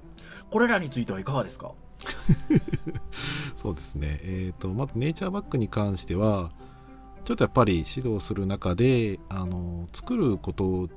[0.51, 1.71] これらについてはいかがですか？
[3.57, 6.51] そうですね、えー、とまずネイチャーバッグに関しては
[7.23, 10.87] ちょっとやっぱり指導する中であの作ること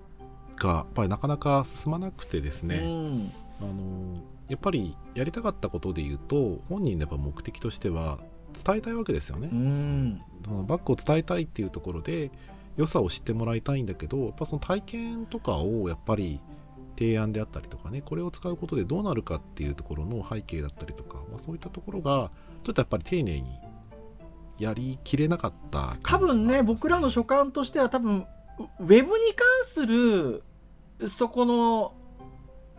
[0.58, 3.32] がやっぱりなかなか進まなくてですね、うん。
[3.60, 8.18] あのやっぱりやりたかったことで言うと本人のやっぱ目的としては
[8.54, 9.48] 伝えたいわけですよね。
[9.52, 10.22] う、ん。
[10.44, 12.30] そのバッグを伝えたいっていうところで
[12.76, 16.40] 良さを知ってもらいたいんだけどやっぱその体験とかをやっぱり
[16.98, 22.30] 提案であったりとかねこれを使うことでどうなるかっていうところの背景だったりとか、まあ、そういったところが
[22.64, 23.58] ちょっとやっぱり丁寧に
[24.58, 28.26] やりきれなかった多分ね僕らの所感としては多分
[28.80, 30.42] ウェブに関する
[31.08, 31.94] そこの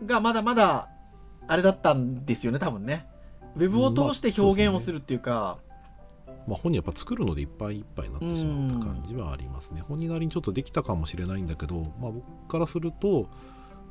[0.04, 0.88] がまだまだ
[1.46, 3.06] あれだったんですよね多分ね
[3.56, 5.58] ウェブを通して表現をするっていうか、
[6.46, 9.82] まあ、本人やっぱ作るのでいっぱいいっぱいになってしまった感じはありますね。
[9.88, 13.28] 本人なりにちょっとできたかもしれないんだけど、まあ、僕からすると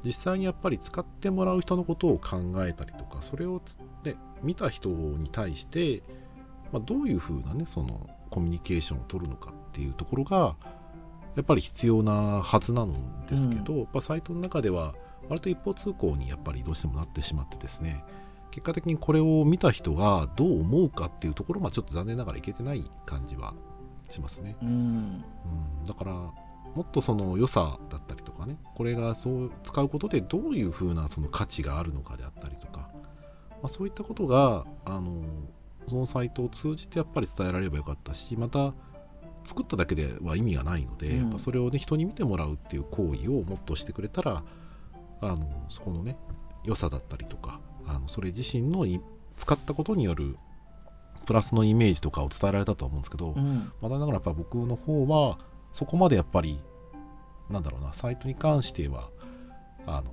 [0.03, 6.01] 実際にやっぱり使ってもらう人のことを考えたりとかそれをつで見た人に対して、
[6.71, 10.55] まあ、どういうふうなねそのコミュニケーションを取るのかっていうところが
[11.35, 14.93] やっぱり必要なはずなんですけど、やっぱサイトの中では
[15.29, 18.03] 割と一方通行にやっぱりどうしてもなってしまってですね
[18.51, 23.53] 結果的にこれを見た人がどう思うかっていうところまでちょっと残念ながらいけてない感じは
[24.09, 24.69] しますね、うん。
[24.69, 24.71] う
[25.83, 26.33] ん、だからも
[26.81, 32.89] っとその良さだったりとかねこれがそう使うことでどういうふうなその価値があるのかであったりとか、
[33.61, 35.23] まあ、そういったことがあの
[35.87, 38.73] そのサイトを通じてやっぱり伝えられればよかったしまた
[39.43, 41.17] 作っただけでは意味がないので、うん。
[41.19, 44.43] やっぱそれをね人に見てもらうっていう行為をもっとしてくれたら
[45.21, 46.17] あのそこのね
[46.63, 49.01] 良さだったりとかあのそれ自身のい
[49.37, 50.37] 使ったことによる
[51.25, 53.71] プラスのイメージとかを伝えられたと思うんですけど、うん。
[53.81, 55.39] まだながらやっぱ僕の方は
[55.73, 56.59] そこまでやっぱり
[57.49, 59.09] なんだろうなサイトに関しては
[59.85, 60.11] あの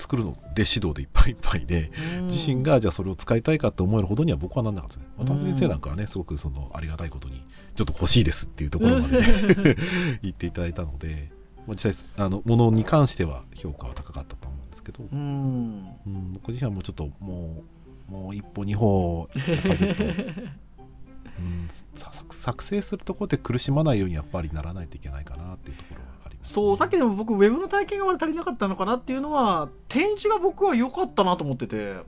[0.00, 1.90] 作るので指導でいっぱいいっぱいで、
[2.22, 5.12] 自身がじゃあそれを使いたいかって思えるほどには僕はなんなかったですね。
[5.18, 9.76] 渡辺先生なんかはねすごくそのありがたいことにちょっと欲しいですっていうところまで
[10.22, 11.30] 言っていただいたので、
[11.66, 15.86] まあ実際あのものに関しては評価は高かったと思うんですけど、うん。
[16.06, 17.62] うん、僕自身はもうちょっとも
[18.08, 20.04] うもう一歩二歩やっぱりちょっと、
[21.38, 26.09] うん、さ作作成するところで苦しまないようにやっぱりならないといけないかなっていうところは
[26.42, 32.02] そうさっきでも僕ウェブの体験がまだ足りなかったのかなっていうのは展示が僕は良かったなと思ってて。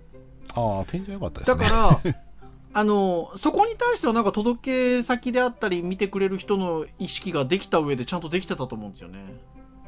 [0.55, 2.15] ああ展示は良かったですだねから
[2.75, 9.19] あのそこに対してはなんか届け先であったり見てくれる人の意識ができた上でちゃんとできてたと思うんですよね。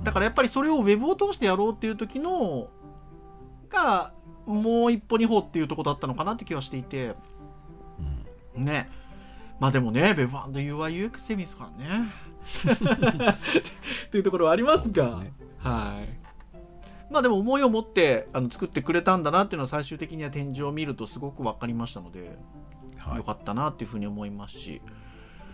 [0.03, 2.69] だからやっぱりそれをウェブを通してやろうっていう時の
[3.71, 4.13] が
[4.47, 7.15] もう一歩二歩っていうところだったのかなって気はしていて。
[8.57, 8.65] うん。
[8.65, 8.91] ね。
[9.61, 12.11] まあでもね Web&UIUX セミですからね
[14.07, 16.25] っていうところはありますがねはい。
[17.11, 22.37] まあでも思いを持ってあの作ってくれたんだなっていうのは最終的には展示を見るとすごく分かりましたので、
[22.99, 23.17] はい。
[23.19, 24.83] よかったなっていうふうに思いますし。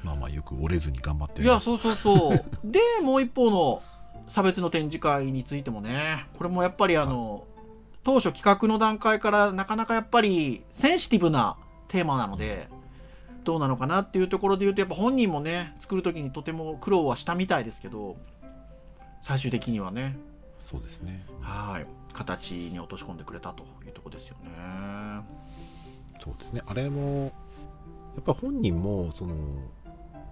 [0.02, 2.44] まあまあよく折れずに頑張っていやそうそうそう。
[2.64, 3.82] でもう一方の
[4.26, 6.26] 差別の展示会についてもね。
[6.38, 7.44] これもやっぱりあの
[8.02, 11.56] 当初企画の段階からなかなかやっぱりセンシティブな
[11.88, 12.68] テーマなので
[13.44, 18.16] どうなのかなっていうところで言うとやっぱ本人もね作る時にとても苦労はしたみたいですけど
[19.22, 20.16] 最終的にはね。
[20.58, 21.24] そうですね。
[21.40, 21.86] はい。
[22.12, 24.50] 形に落とし込んでくれたというところですよね。
[26.22, 26.62] そうですね。
[26.66, 27.32] あれも
[28.14, 29.34] やっぱ本人もその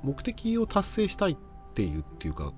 [0.03, 1.37] 目的を達成したいっ
[1.75, 2.53] ていうっていうか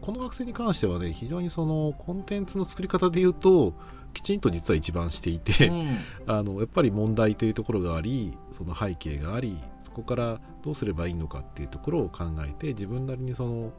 [0.00, 3.74] この学生に関してはね非常にそのコンテンツの作り方で言うと
[4.14, 5.88] きちんと実は一番していて、うん。
[6.26, 13.72] あのやっぱり問題というところがありその背景がありそこからどうすればいいのかっていうところを考えて自分なりにその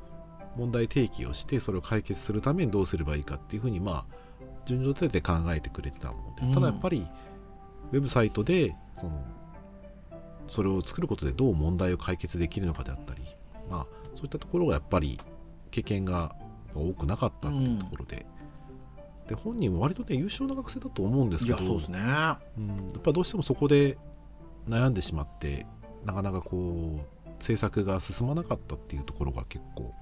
[0.56, 4.16] 問題提起をしてそれを解決するためにどうすればいいかっていうふうにまあ
[4.66, 7.08] 順序立てて考えてくれてたもので、ただやっぱり
[7.92, 9.24] ウェブサイトでその
[10.50, 13.22] それを作ることでどう問題を解決できるのかであったり、
[13.70, 15.20] まあ、そういったところがやっぱり
[15.72, 16.36] 経験が
[16.76, 18.26] 多くなかったっていうところで、
[19.24, 22.36] うん、で本人も割とね優秀な学生だと思うんですけどそうですね、うん、や
[22.98, 23.98] っぱどうしてもそこで
[24.68, 25.66] 悩んでしまって
[26.06, 29.94] なかなかこう政策が進まなかったっていうところが結構、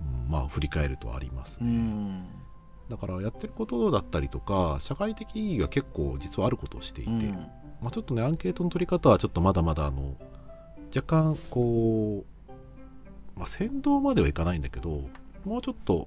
[0.00, 1.68] うん、まあ振り返るとありますね。
[1.68, 2.24] うん。
[2.88, 7.32] だからやってることだったりとか社会的意義が結構実はあることをしていて、うん、
[7.80, 10.14] まあ、ちょっとねアンケートの取り方はちょっとまだまだあの
[10.94, 15.02] 若干こう、まあ、先導まではいかないんだけど
[15.44, 16.06] もうちょっと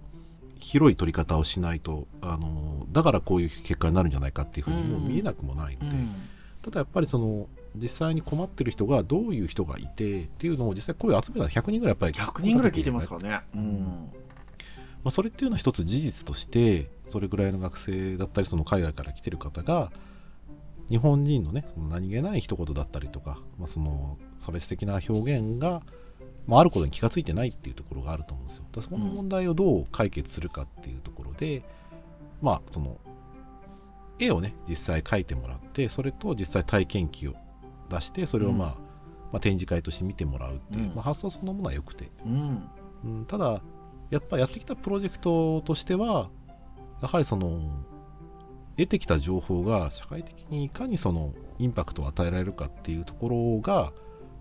[0.60, 6.16] 広い取り方をしないとあのだからこういう結果になるんじゃないかっていうふうにも見えなくもないので、うん、
[6.62, 14.10] ただやっぱりその実際に困ってる人がどういう人がいてっていうのを実際声を集めたら100人ぐらいやっぱり100人ぐらい聞いてますからね、うん。
[15.04, 19.92] まあ、それっていうのは一つ事実としてそれぐらいの学生だったりその海外から来てる方が
[20.90, 25.82] 日本人のねその何気ない一言だったりとか、まあ、その差別的な表現が、
[26.48, 28.66] まあ、あることに気が付いてないっていうところがあると思うんですよ。
[28.72, 31.64] だその問題をどう解決するかっていうところで、うん、
[32.42, 32.98] まあその
[34.18, 37.36] 絵をね実際描いてもらってそれと実際体験記を
[37.90, 38.80] 出してそれをまあ、うん、ま
[39.34, 43.26] あ、展示会として見てもらうっていう、うん、まあ、発想そのものは良くて、うん。
[43.28, 43.62] ただ
[44.10, 46.30] やっぱやってきたプロジェクトとしては
[47.02, 47.62] やはりその
[48.78, 53.92] 得てきた情報が社会的にいかにそのインパクトを与えられるかっていうところがやっ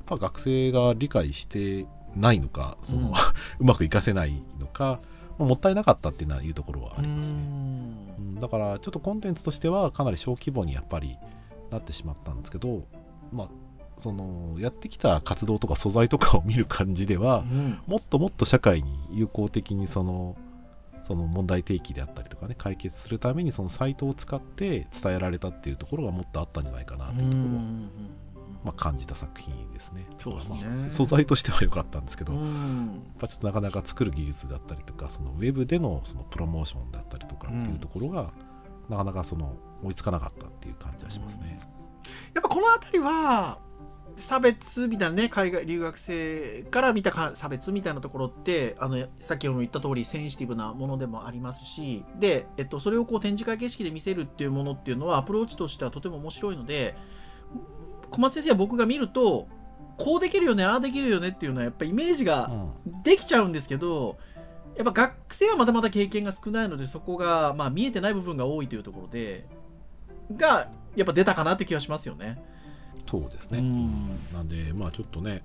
[0.06, 3.14] ぱ学生が理解してないのかその、うん、
[3.60, 5.00] うまくいかせないのか
[5.38, 11.16] もったいなかったっていうのはいうところはありますね、うん、だからちょっとコンテンツとしてはかなり小規模にやっぱり
[11.70, 12.82] なってしまったんですけど
[13.32, 13.48] まあ
[13.98, 20.36] そのやってきた活動とか素材とかを見る感じでは、うん、もっともっと社会に有効的にその
[21.08, 27.60] その問題提起であったりとかね解決するためにそのサイトを使って伝えられたっていうところがもっとあったんじゃないかなというところを、
[28.62, 30.06] まあ、感じた作品ですね。
[30.18, 32.42] そうですね、まあ、素材としては良かったんですけど、やっ
[33.18, 38.32] ぱちょっとなかなか作る技術だったりとかそのウェブでのそのプロモーションだったりとかっていうところが、
[38.90, 41.58] なかなかその追いつかなかったっていう感じはしますね。
[42.34, 43.58] やっぱこの辺りは
[44.16, 56.96] 差別みたいなね海外留学生から見た差別みたいなところってあの先ほど言った通りセンシティブなものでもありますしで、えっと、それをこう展示会形式で見せるっていうものっていうのはアプローチとしてはとても面白いので
[58.10, 59.46] 小松先生は僕が見ると
[59.96, 62.50] こうできるよねああできるよねっていうのはやっぱイメージが
[63.04, 64.16] できちゃうんですけど、
[64.76, 69.44] やっぱ学生はまだまだ経験が少ないのでそこが、まあ、見えてない部分が多いというところで
[70.36, 72.42] がやっぱ出たかなって気がしますよね。
[73.08, 75.42] そうですね、うん、なんでまあちょっとね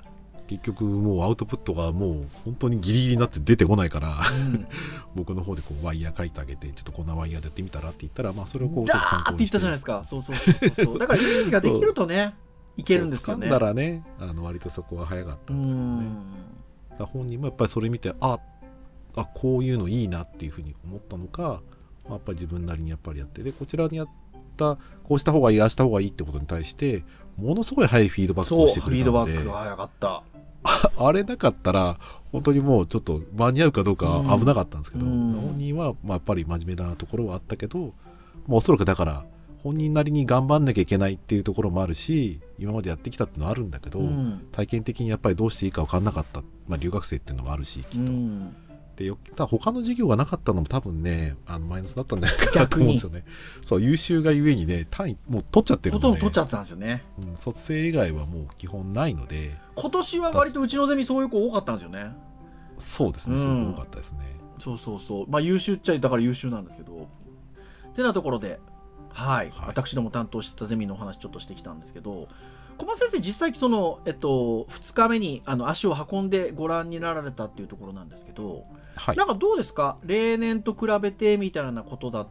[0.48, 4.68] 結局もうアウトプットがもう本当にギリギリになって出てこないから、うん、
[5.16, 9.32] 僕の方でこうワイヤー書いてあげてちょっとこんなワイヤーでやってみたらって言ったらまあそれをこう参考にして。
[9.32, 10.04] って言ったじゃないですか。
[10.04, 12.36] そうそうそうそうだからイメージができるとね
[12.76, 13.48] いけるんですよね。
[13.48, 16.06] だらねあの割とそこは早かったんですけどね。
[17.00, 18.40] だ本人もやっぱりそれ見てあ
[19.16, 21.62] あこういうのいいなっていうふうに思ったのか、
[22.04, 24.10] まあ、やっぱり自分なりにやっぱりやってでこちらにやっ
[24.54, 27.04] たこうした方がいいああした方がいいってことに対して
[27.38, 30.24] ものすごい早いフィードバックをしてくれたのでフィードバックが早かった。
[30.98, 32.00] あれなかったら
[32.32, 37.94] 本当にもうちょっと間に合うかどうか危なかったんですけど、うん、本人はまあやっぱり真面目なところはあったけど、
[38.48, 39.26] まあ、おそらくだから
[39.64, 48.56] 本人なりに頑張んなきゃいけないっていうところもあるし今までやってきたっていうのはあるんだけど、うん、体験的にやっぱりどうしていいか分かんなかった、まあ、留学生っていうのもあるしきっと、うん、
[48.96, 53.26] でよた他の授業がなかったのも多分ねあのマイナスだったんじゃないかなと思うんですよね。
[53.62, 56.08] そう優秀がゆえにね単位もう取っちゃってるので。
[56.08, 59.58] ほとんど取っちゃったんですよね、うん、卒生以外はもう基本ないので。
[59.76, 62.16] 今年は割とうちのゼミそういう子多かったんですよね。
[62.78, 64.20] そうですね、すごく多かったですね。
[64.60, 65.30] そうそうそう。
[65.30, 67.08] まあ優秀っちゃだから優秀なんですけど。
[67.94, 68.60] てなところで
[69.10, 72.28] はい、はい、私ども担当してたゼミのお話ちょっとしてきたんですけど
[72.78, 78.66] 小松先生実際その、えっと、2日目にあの足を運んでご覧になられたっていうところなんですけど、
[78.96, 79.98] はい、なんかどうですか？
[80.04, 82.28] 例年と比べてみたいなことだっ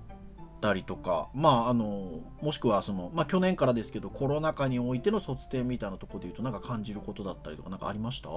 [0.61, 1.29] たりとか。
[1.35, 8.29] まああのもしくはその、まあ、去年からですけどコロナ禍においての卒展みたいなところでいうとなんか感じることだったりとか何かありました？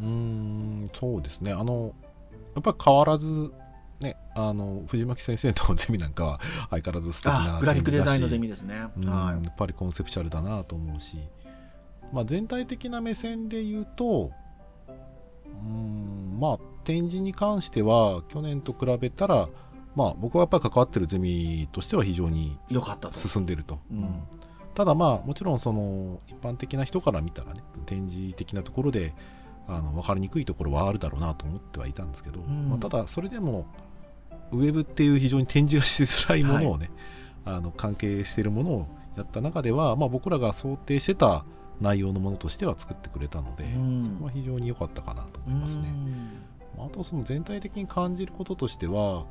[0.00, 1.52] うんそうですね。
[1.52, 1.94] あの
[2.54, 3.52] やっぱり変わらず
[4.00, 6.40] ね、あの藤巻先生のゼミなんかは
[6.70, 11.18] 相変わらず素敵なグラフィックデザインのゼミですね、うん、やっぱりコンセプチュアルだなと思うし、
[12.12, 14.32] まあ、全体的な目線で言うと
[15.64, 19.48] うんまあ展示に関しては去年と比べたら
[19.94, 22.58] まあ僕はやっぱり関わってるゼミとしては非常に
[23.12, 23.78] 進んでると。
[23.90, 24.22] うん、
[24.74, 29.14] ただまあもちろんその一般的な人から見たらね展示的なところで
[29.68, 32.68] あの分かりにくいところはあるだろうなと思ってはいたんですけど、ん。
[32.68, 33.66] まあ、ただそれでも
[34.50, 36.90] ウェブっていう非常に展示がしづらいものをね、
[37.44, 38.86] あの関係しているものを
[39.16, 41.44] やった中では、まあ、僕らが想定してた
[41.80, 45.94] 内容のものとしては作ってくれたので、うんそこは非常に良かったかなと思いますね。
[46.76, 49.26] まああとその全体的に感じることとしては、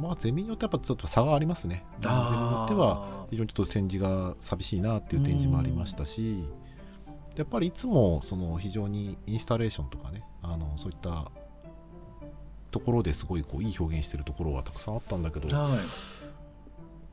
[0.00, 1.84] まあ、ゼミによってやっぱちょっと差がありますね。
[2.00, 6.44] ゼミによっては非常にちょっと展示が寂しいなっていう展示もありましたし、
[7.36, 11.30] やっぱりいつもその非常にインスタレーションとかねあのそういった
[12.70, 15.72] ところですごいこういい表現してるところはたくさんあったんだけど、はい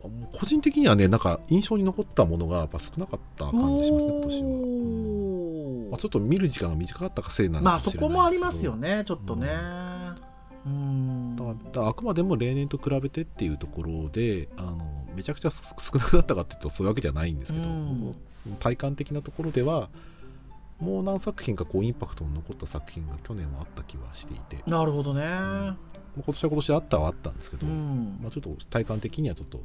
[0.01, 4.51] 個人的にはねなんか印象に残ったものがやっぱ少なかった感じしますね今年は、う
[5.87, 9.47] んまあ、ちょっと見る時間が短かったかせいなのまあそかもしれないこもありますよねちょっとね。
[10.65, 11.35] うん。
[11.35, 14.77] だからあくまでも例年と比べてっていうところであの
[15.15, 18.15] めちゃくちゃ少少なくなったかっていうとそういうわけじゃないんですけど、うん。
[18.59, 19.89] 体感的なところでは
[20.79, 25.23] もう何作品かこうインパクトの残った作品が去年はあった気はしていて、まなるほどね。
[25.25, 25.75] あ
[26.15, 28.19] 今年は今年であったはあったんですけど、うん。
[28.21, 29.61] まあ、ちょっと体感的にはちょっと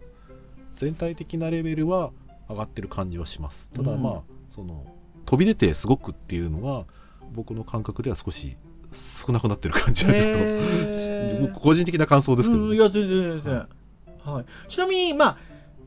[0.76, 2.10] 全体的なレベルは
[2.48, 3.70] 上がってる感じはします。
[3.70, 4.02] ただうん。
[4.02, 4.84] まあ、その
[5.24, 6.84] 飛び出てすごくっていうのが
[7.32, 8.56] 僕の感覚では少し
[8.92, 13.68] 少なくなってる感じはちょっと、個人的な感想ですけど、うん、いや全然全然、
[14.24, 15.38] はい、ちなみにまあ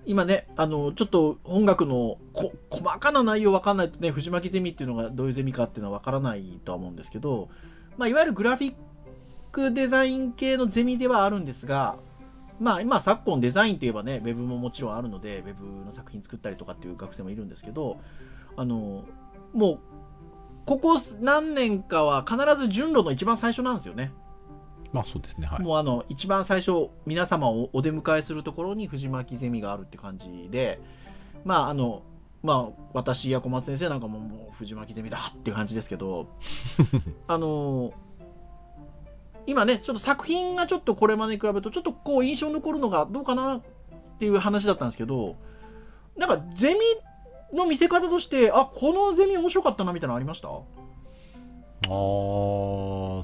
[0.05, 7.49] 今ねあのちょっと音楽のこ細かな内容わかんないとね藤巻ゼミっていうのがどういうゼミかっていうのはわからないとは思うんですけど、
[7.97, 8.73] まあ、いわゆるグラフィッ
[9.51, 11.95] クデザイン系のゼミではあるんですが
[12.60, 17.99] まあ今昨今デザインといえばねウェブももちろんあるのでウェブの作品作ったりとかっていう学生もいるんですけど
[18.55, 19.05] あの
[19.53, 19.80] もう
[20.66, 24.12] ここ何年かは必ず順路の一番最初なんですよね。
[24.91, 30.80] まあそうですねはいもうあの一番最初皆様をお出迎えするところに藤巻ゼミがあるって感じで
[31.43, 32.03] まああの
[32.41, 36.28] まあ私や小松先生なんかももう藤巻ゼミだっていう感じですけど
[37.28, 37.93] あの
[39.48, 43.62] 今ねちょっと作品がちょっとこれまでに比べるとちょっとこう印象に残るのがどうかなっ
[44.20, 45.38] ていう話だったんですけど
[46.16, 46.80] なんかゼミ
[47.58, 50.50] の見せ方としてあこのゼミ面白かったなみたいなのありました？
[50.50, 50.60] ああ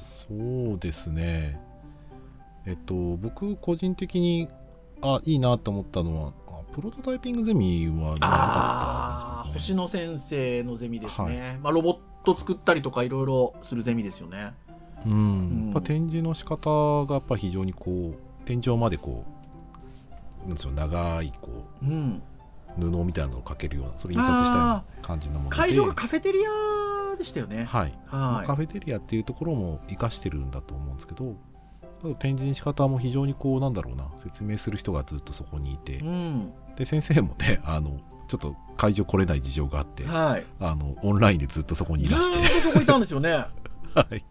[0.30, 1.60] うですね。
[2.66, 4.48] えっと僕個人的に
[5.02, 9.52] あいいなと思ったのはあプロトタイピングゼミは良かったね。
[9.54, 11.58] 星野先生のゼミですね、はい。
[11.58, 14.54] まあ、ロボット作ったりとかいろいろするゼミですよね
[15.06, 19.24] うん、うんやっぱ展示の仕方がやっぱ非常にこう天井までこ
[20.44, 21.50] うなんですよ長いこ
[21.82, 22.22] うん。
[22.78, 25.56] う布みたいなのをかけるようなそれ印刷した感じのもので。
[25.56, 27.64] 会場がカフェテリアでしたよね。
[27.64, 27.94] はい。
[28.06, 28.46] はい。
[28.46, 31.34] カフェテリアっていうところも活かしてるんだと思うんですけど
[32.18, 36.52] 展示の仕方も非常にこうなんだろうな説明する人がずっとそこにいて、うん。
[36.76, 37.98] で先生もね あの
[38.28, 40.46] ちょっと会場来れない事情があってはい。
[40.60, 42.58] あのオンラインでずっとそこにいらして。
[42.58, 43.46] っとそこいたんですよね
[43.94, 44.24] はい。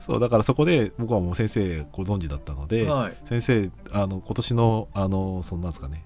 [0.00, 3.16] そうだからそこで僕はもう先生ご存知だったので、はい。
[3.26, 6.04] 先生あの今年のあのそんなんですかね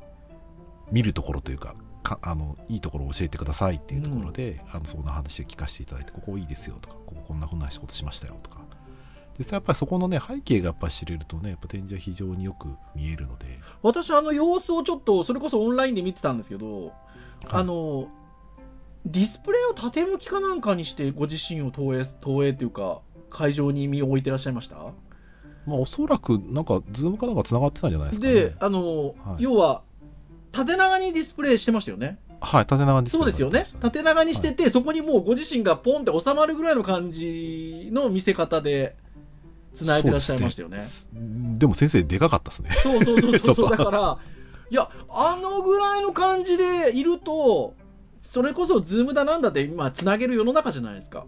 [0.90, 8.60] 見るところというかかあのいいところを教えてくださいっていうところで、あのそんな話を聞かせていただいてここいいですよとかこここんなふうな仕事しましたよとか。
[9.38, 13.46] 実際やっぱりそこのね背景がやっぱり知れるとねやっぱ展示は非常によく見えるので。
[13.82, 16.92] 私あの様子をちょっとそれこそオンラインで見てたんですけど、
[17.48, 18.08] あの
[19.10, 23.00] ディスプレイを縦向きかなんかにしてご自身を投影投影っていうか
[23.30, 24.76] 会場に身を置いてらっしゃいました？
[25.66, 28.32] まあ、おそらくなんかズームかなんかつながってたんじゃないですかね。
[28.34, 29.42] であの、はい。
[29.42, 29.82] 要は
[30.52, 32.18] 縦長にディスプレイしてましたよね？
[32.40, 33.66] はい縦長にそうですよね。
[33.80, 38.96] 縦長にしてて、そこにもうご自身がポンって収まるぐらいの感じの見せ方で
[39.74, 40.78] 繋いでらっしゃいましたよね。
[40.78, 40.84] ね。
[41.58, 42.70] でも先生でかかったですね。
[42.74, 44.18] そうそうそうそう だから
[44.70, 47.74] いやあのぐらいの感じでいると
[48.20, 51.26] それこそズームだなんだって今つなげる世の中じゃないですか。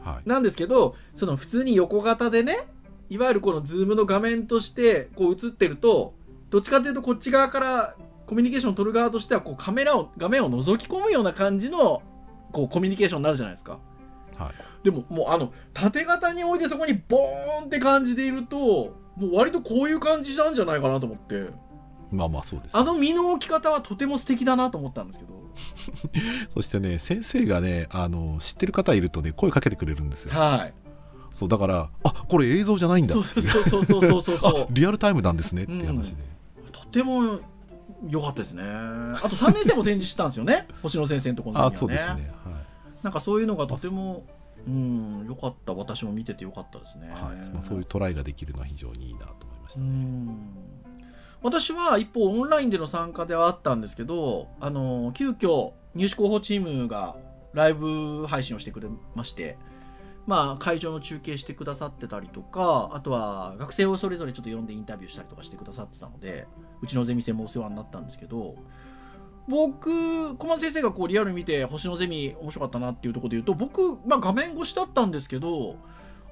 [0.00, 0.28] はい。
[0.28, 2.66] なんですけどその普通に横型でね
[3.10, 6.14] いわゆるこのズームの画面としてこう映ってると
[6.50, 12.02] どっちかというとこっち側からコミュニケーションを取る側としてはこうカメラを画面を覗き込むような感じの
[12.52, 13.78] こうコミュニケーションになるじゃないですか。
[14.36, 14.84] はい。
[14.84, 21.50] でももうあの縦型に置いてそこにボーンって感じでいるともう割とこういう感じなんじゃないかなと思って。
[22.10, 22.76] まあまあそうです。
[22.76, 25.34] あの身の置き方はとても素敵だなと思ったんですけど
[26.54, 30.38] そしてね先生がねあの知ってる方いるとね声かけてくれるんですよ。
[30.38, 30.74] はい。
[31.32, 33.12] そうだからあこれ映像じゃないんだ。
[33.12, 35.64] そうそうそうそうそうそうそう あリアルタイムなんですね。
[35.64, 36.22] って話で、
[36.72, 37.40] とても
[38.08, 38.62] 良かったですね。
[38.64, 40.66] あと3年生も展示してたんですよね。
[40.82, 41.76] 星野先生のところにはね。
[41.76, 42.12] あそうですね。
[42.12, 42.22] はい。
[43.02, 44.24] なんかそういうのがとても
[44.66, 45.74] うん良かった。
[45.74, 47.50] 私も見てて良かったですね、はい。
[47.50, 50.38] まあ、そういうトライができるのは非常にいいなと思いました、うん
[51.42, 57.16] 私は一方オンラインでの参加ではあったんですけどあの急遽入試候補チームが
[57.52, 59.56] ライブ配信をしてくれまして
[60.28, 66.46] まあ、会場の中継してくださってたりとかあとは学生をそれぞれちょっと呼んでインタビューしたりとかしてくださってたので
[66.82, 68.54] うちのゼミ生もお世話になったんですけど
[69.48, 75.76] 僕小松先生がこうリアルに見て星のゼミ面白かったなっていうところで言うと僕、まあ、画面越しだったんですけど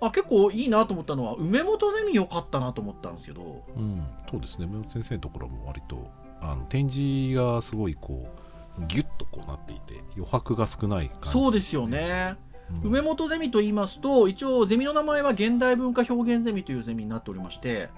[0.00, 4.66] あ結構いいなと思ったのは梅本ゼミ良かったなと思ったんですけど、うん、そうですね。
[4.66, 8.28] 梅本先生のところも割とあの展示がすごいこ
[8.78, 12.36] うギュッとこうなっていて余白が少ない感じ、そうですよね、
[12.82, 12.90] うん。
[12.90, 17.88] 梅本ゼミと言いますと一応ゼミの名前は現代文化表現ゼミというゼミになっておりまして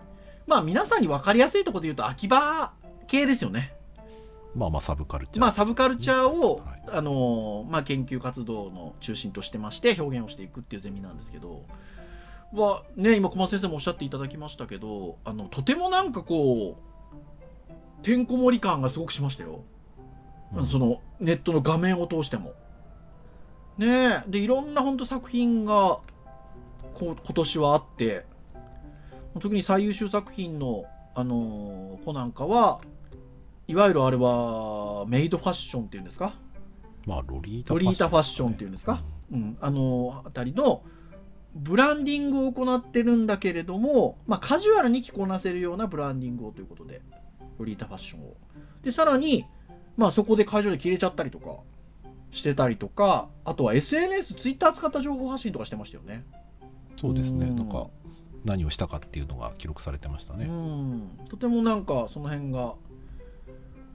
[0.47, 2.73] まあ皆さんに分かりやすいところで言うと秋葉
[3.09, 3.75] 系ですよね。
[4.55, 6.79] まあまあサブカルチャー、まあサブカルチャーを、はい。
[6.91, 11.65] あのーまあ、研究活動の中心としてまして表現をしていくっていうゼミなんですけど
[12.53, 19.63] はね今小松先生もおっしゃっていただきましたけどあのとてもなんかこうてんこ盛り感がすごくしましたよ、
[20.55, 20.67] うん。
[20.67, 22.53] そのネットの画面を通しても。
[23.77, 24.23] ねえ。
[24.27, 25.99] でいろんな本当作品が
[26.95, 28.27] こう今年はあって。
[29.41, 30.85] 特に最優秀作品の、
[31.15, 32.81] あのー子なんかは
[33.69, 36.35] いわゆるあれはメイドファッションっていうんですか？
[37.07, 40.83] まあロリータロリータファッションっていうんですか、うん、あのあたりの
[41.59, 47.03] ブランディングを行ってるんだけれども、まあ、カジュアルに着こなせるようなブランディングをということで
[47.59, 48.37] ロリータファッションを。
[48.83, 49.45] でさらに、
[49.97, 51.57] まあ、そこで会場で着れちゃったりとか
[52.31, 56.25] してたりとかあとは SNS ツイッター使った情報発信とかしてましたよね。
[56.97, 57.47] そうですね。
[57.47, 57.57] うん。
[57.57, 57.89] なんか
[58.45, 61.19] 何をしたかっていうのが記録されてましたうね、ん。
[61.29, 62.75] とてもなんかその辺が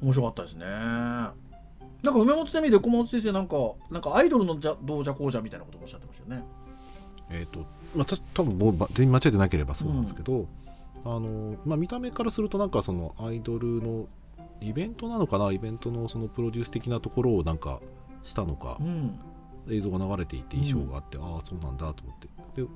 [0.02, 0.66] 面白かったですね。
[0.66, 3.56] なんか梅本ゼミで小松先生なんか
[3.90, 6.46] なんかアイドルのじゃどうじゃこうじゃみたいなこともおっしゃってましたよね
[7.34, 7.66] えっ、と
[7.96, 10.48] まあた多分もうば全員間違えてなければそうなんですけど、
[11.06, 14.08] あのまあ、見た目からするとなんかそのアイドルの
[14.62, 15.52] イベントなのかな？
[15.52, 17.80] イベントのそのプロデュース的なところをなんか
[18.24, 19.20] したのかうん。
[19.70, 22.28] 映像が流れていて印象があって、ああそうなんだと思って。
[22.62, 22.68] で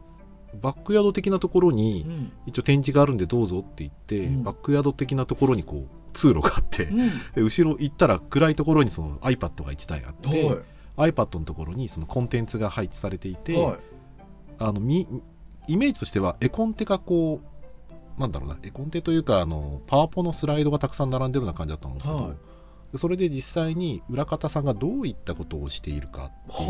[0.61, 2.31] バックヤード的なところにうん。
[2.45, 4.43] 一応展示があるんでどうぞって言って、うん。
[4.43, 7.09] バックヤード的なところにこう通路があって、うん。
[7.35, 10.27] で後ろ行ったら暗いところにその iPad が1台あって、
[10.97, 11.11] はい。
[11.11, 13.79] iPad のところにそのコンテンツが配置されていて、はい
[14.59, 15.07] あのみ
[15.67, 17.41] イメージとしては絵コンテがこ
[18.17, 22.35] うなんだろうな絵コンテというかあのパワポのスライドがたくさん並んでるような感じだったんですけど、はい。
[22.93, 26.67] でそれで実際に裏方さんがどういったことをしているかっていう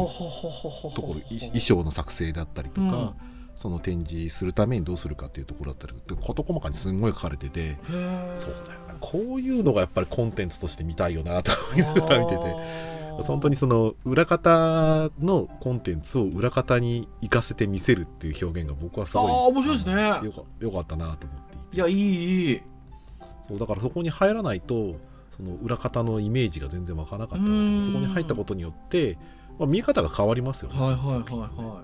[0.95, 3.13] ところい衣装の作成だったりとか、うん。
[3.57, 8.93] その展示するためにどうするかっていうところだったりで事細かにすんごい書かれててそうだよな。
[8.99, 20.03] こういうのがやっぱりコンテンツとして見たいよなと思いながら見てて本当にその裏方のコンテンツを裏方に活かせて見せるっていう表現が僕はすごいあー面白いですね。
[20.23, 21.39] よかよかったなと思っ
[21.71, 21.75] て。
[21.75, 22.51] いやいいい。
[22.53, 22.61] い
[23.47, 24.97] そうだからそこに入らないと
[25.35, 29.17] その裏方のイメージが全然わからなかったのでそこに入ったことによって、
[29.59, 31.83] まあ、見え方が変わりますよね、はいはいはいは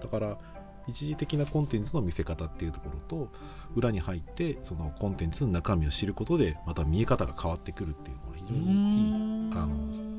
[0.00, 0.38] だから
[0.86, 3.28] 一時的なコンテンツの見せ方っていうところと
[3.76, 9.52] 裏に入ってそのコンテンツの中身を知ることでまた見え方が変わってくるっていうのは非い常にいいん。
[9.54, 10.09] あの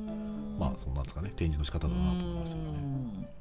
[0.62, 3.32] まあそうなんですかね展示の仕方だなと思いましたよね。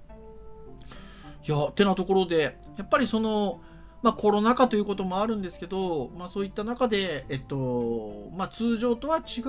[1.47, 3.61] いやてなところでやっぱりその、
[4.03, 9.41] まあ、コロナ禍ということもあるんですけど、まあ、そういった中で、えっとまあ、通常とは違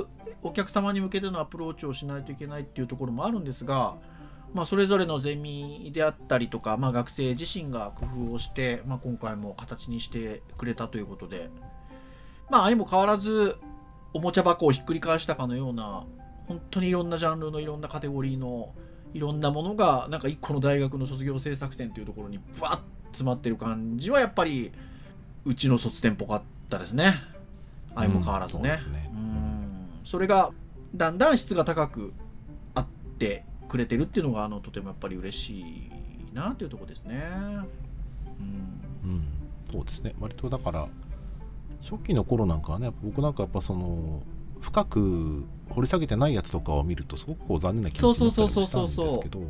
[0.00, 0.06] う
[0.42, 3.96] お客様に向けてのアプローチをしないといけないっていうところもあるんですが、
[4.52, 11.48] まあ、それぞれのゼミであったりとか、まあ、学生自身が工夫をして、まあ、今回も形にしてくれたということで、
[12.48, 13.56] まあ、相も変わらず
[14.12, 16.04] おもちゃ箱をひっくり返したかのような
[16.50, 18.74] 本当にいろんなジャンルのいろんなカテゴリーの
[19.14, 22.80] いろんなものがなんか一個の大学の卒業制作展というところにブワッ
[23.12, 24.72] 詰まってる感じはやっぱり
[25.44, 27.14] うちの卒展っぽかったですね。
[27.94, 29.10] 相も変わらずね,、うんね。
[29.14, 29.86] うん。
[30.02, 30.50] それが
[30.92, 32.12] だんだん質が高く
[32.74, 32.86] あっ
[33.20, 35.90] てくれてるっていうのがあのとてもやっぱり嬉しい
[36.34, 37.22] なというところですね。
[39.04, 39.10] うん。
[39.10, 39.22] うん、
[39.70, 40.16] そうですね。
[40.18, 40.88] 割とだから
[41.80, 44.20] 初期の頃なんかはね僕なんかやっぱその
[44.60, 49.42] 深く掘り下げてないやつとかを見るとすごくこう残念な気持ちになったりもしたんですけど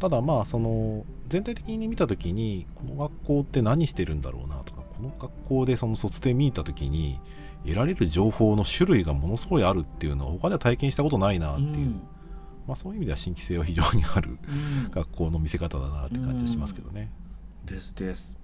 [0.00, 7.20] ただまあその全体的に見た時にこの学校って何してるんだろうなとかこの学校でその卒展見た時に
[7.64, 12.00] 得られる情報の種類がものすごいあるっていうのは他では体験したことないなっていう、うん
[12.66, 17.10] まあ、そういう意味では新規性は非常にあるうん学校の見せ方だなって感じがしますけどね。
[17.64, 18.36] ですです。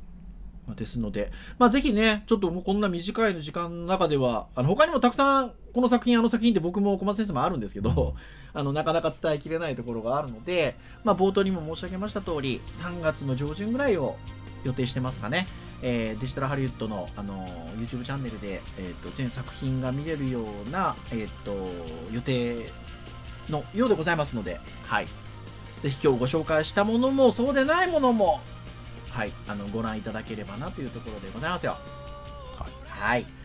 [0.67, 8.15] まあ、ですので、まあ、ぜひね、ちょっともうこんな短い時間の中では、あの他にもたくさん、この作品、あの作品って僕も小松先生もあるんですけど、
[8.55, 14.17] あのなかなか伝えきれないところがあるので、まあ、冒頭にも申し上げました通り、3月の上旬ぐらいを
[14.63, 15.47] 予定してますかね。
[15.83, 17.47] えーデジタルハリウッドの、あの
[17.77, 21.53] YouTube チャンネルで、えー、と全作品が見れるような、えー、と
[22.13, 22.71] 予定
[23.51, 25.07] のようでございますので、はい、
[25.83, 28.41] ぜひ今日ご紹介したものもそうでないものも
[29.15, 29.33] はい。
[29.47, 31.77] あのご覧いただければなというところでございますよ。
[32.89, 33.44] はい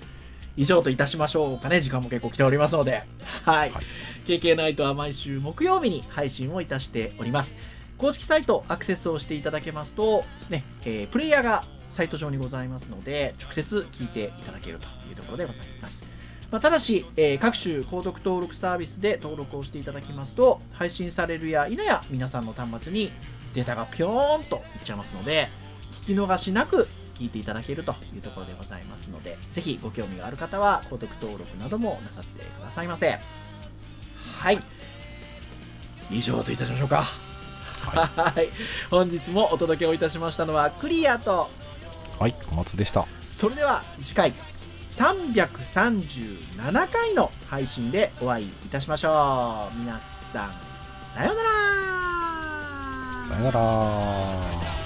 [0.60, 1.80] 以上といたしましょうかね。
[1.80, 3.03] 時間も結構来ておりますので。
[3.45, 3.84] はい、はい。
[4.26, 7.55] KK ナイトは毎週木曜日に配信をいたしております。
[7.97, 16.03] 公式サイトアクセスをしていただけますとね、えープレイヤーがサイト上にございますので直接聞いていただけるというところでございます。
[16.51, 23.14] まあ、ただし、えー各種購読登録サービスで登録をしていただきますと配信されるや否や皆さんの端末に
[23.53, 25.47] データがピョーンといっちゃいますので
[25.93, 26.89] 聞き逃しなく
[27.20, 33.20] 聞いていただけるというところでございますのでぜひご興味がある方は購読登録などもなさってくださいませ。
[34.40, 34.60] はい。
[36.10, 37.04] 以上といたしましょうか。
[37.82, 38.50] はい。
[38.90, 41.50] 本日もお届けをいたしましたのはクリアと
[42.18, 43.06] はい小松でした。
[43.26, 44.34] それでは次回
[44.90, 49.80] 337回の配信でお会いいたしましょう。
[49.80, 50.00] 皆
[50.34, 50.54] さん
[51.16, 51.50] さようなら。
[53.28, 54.79] さよなら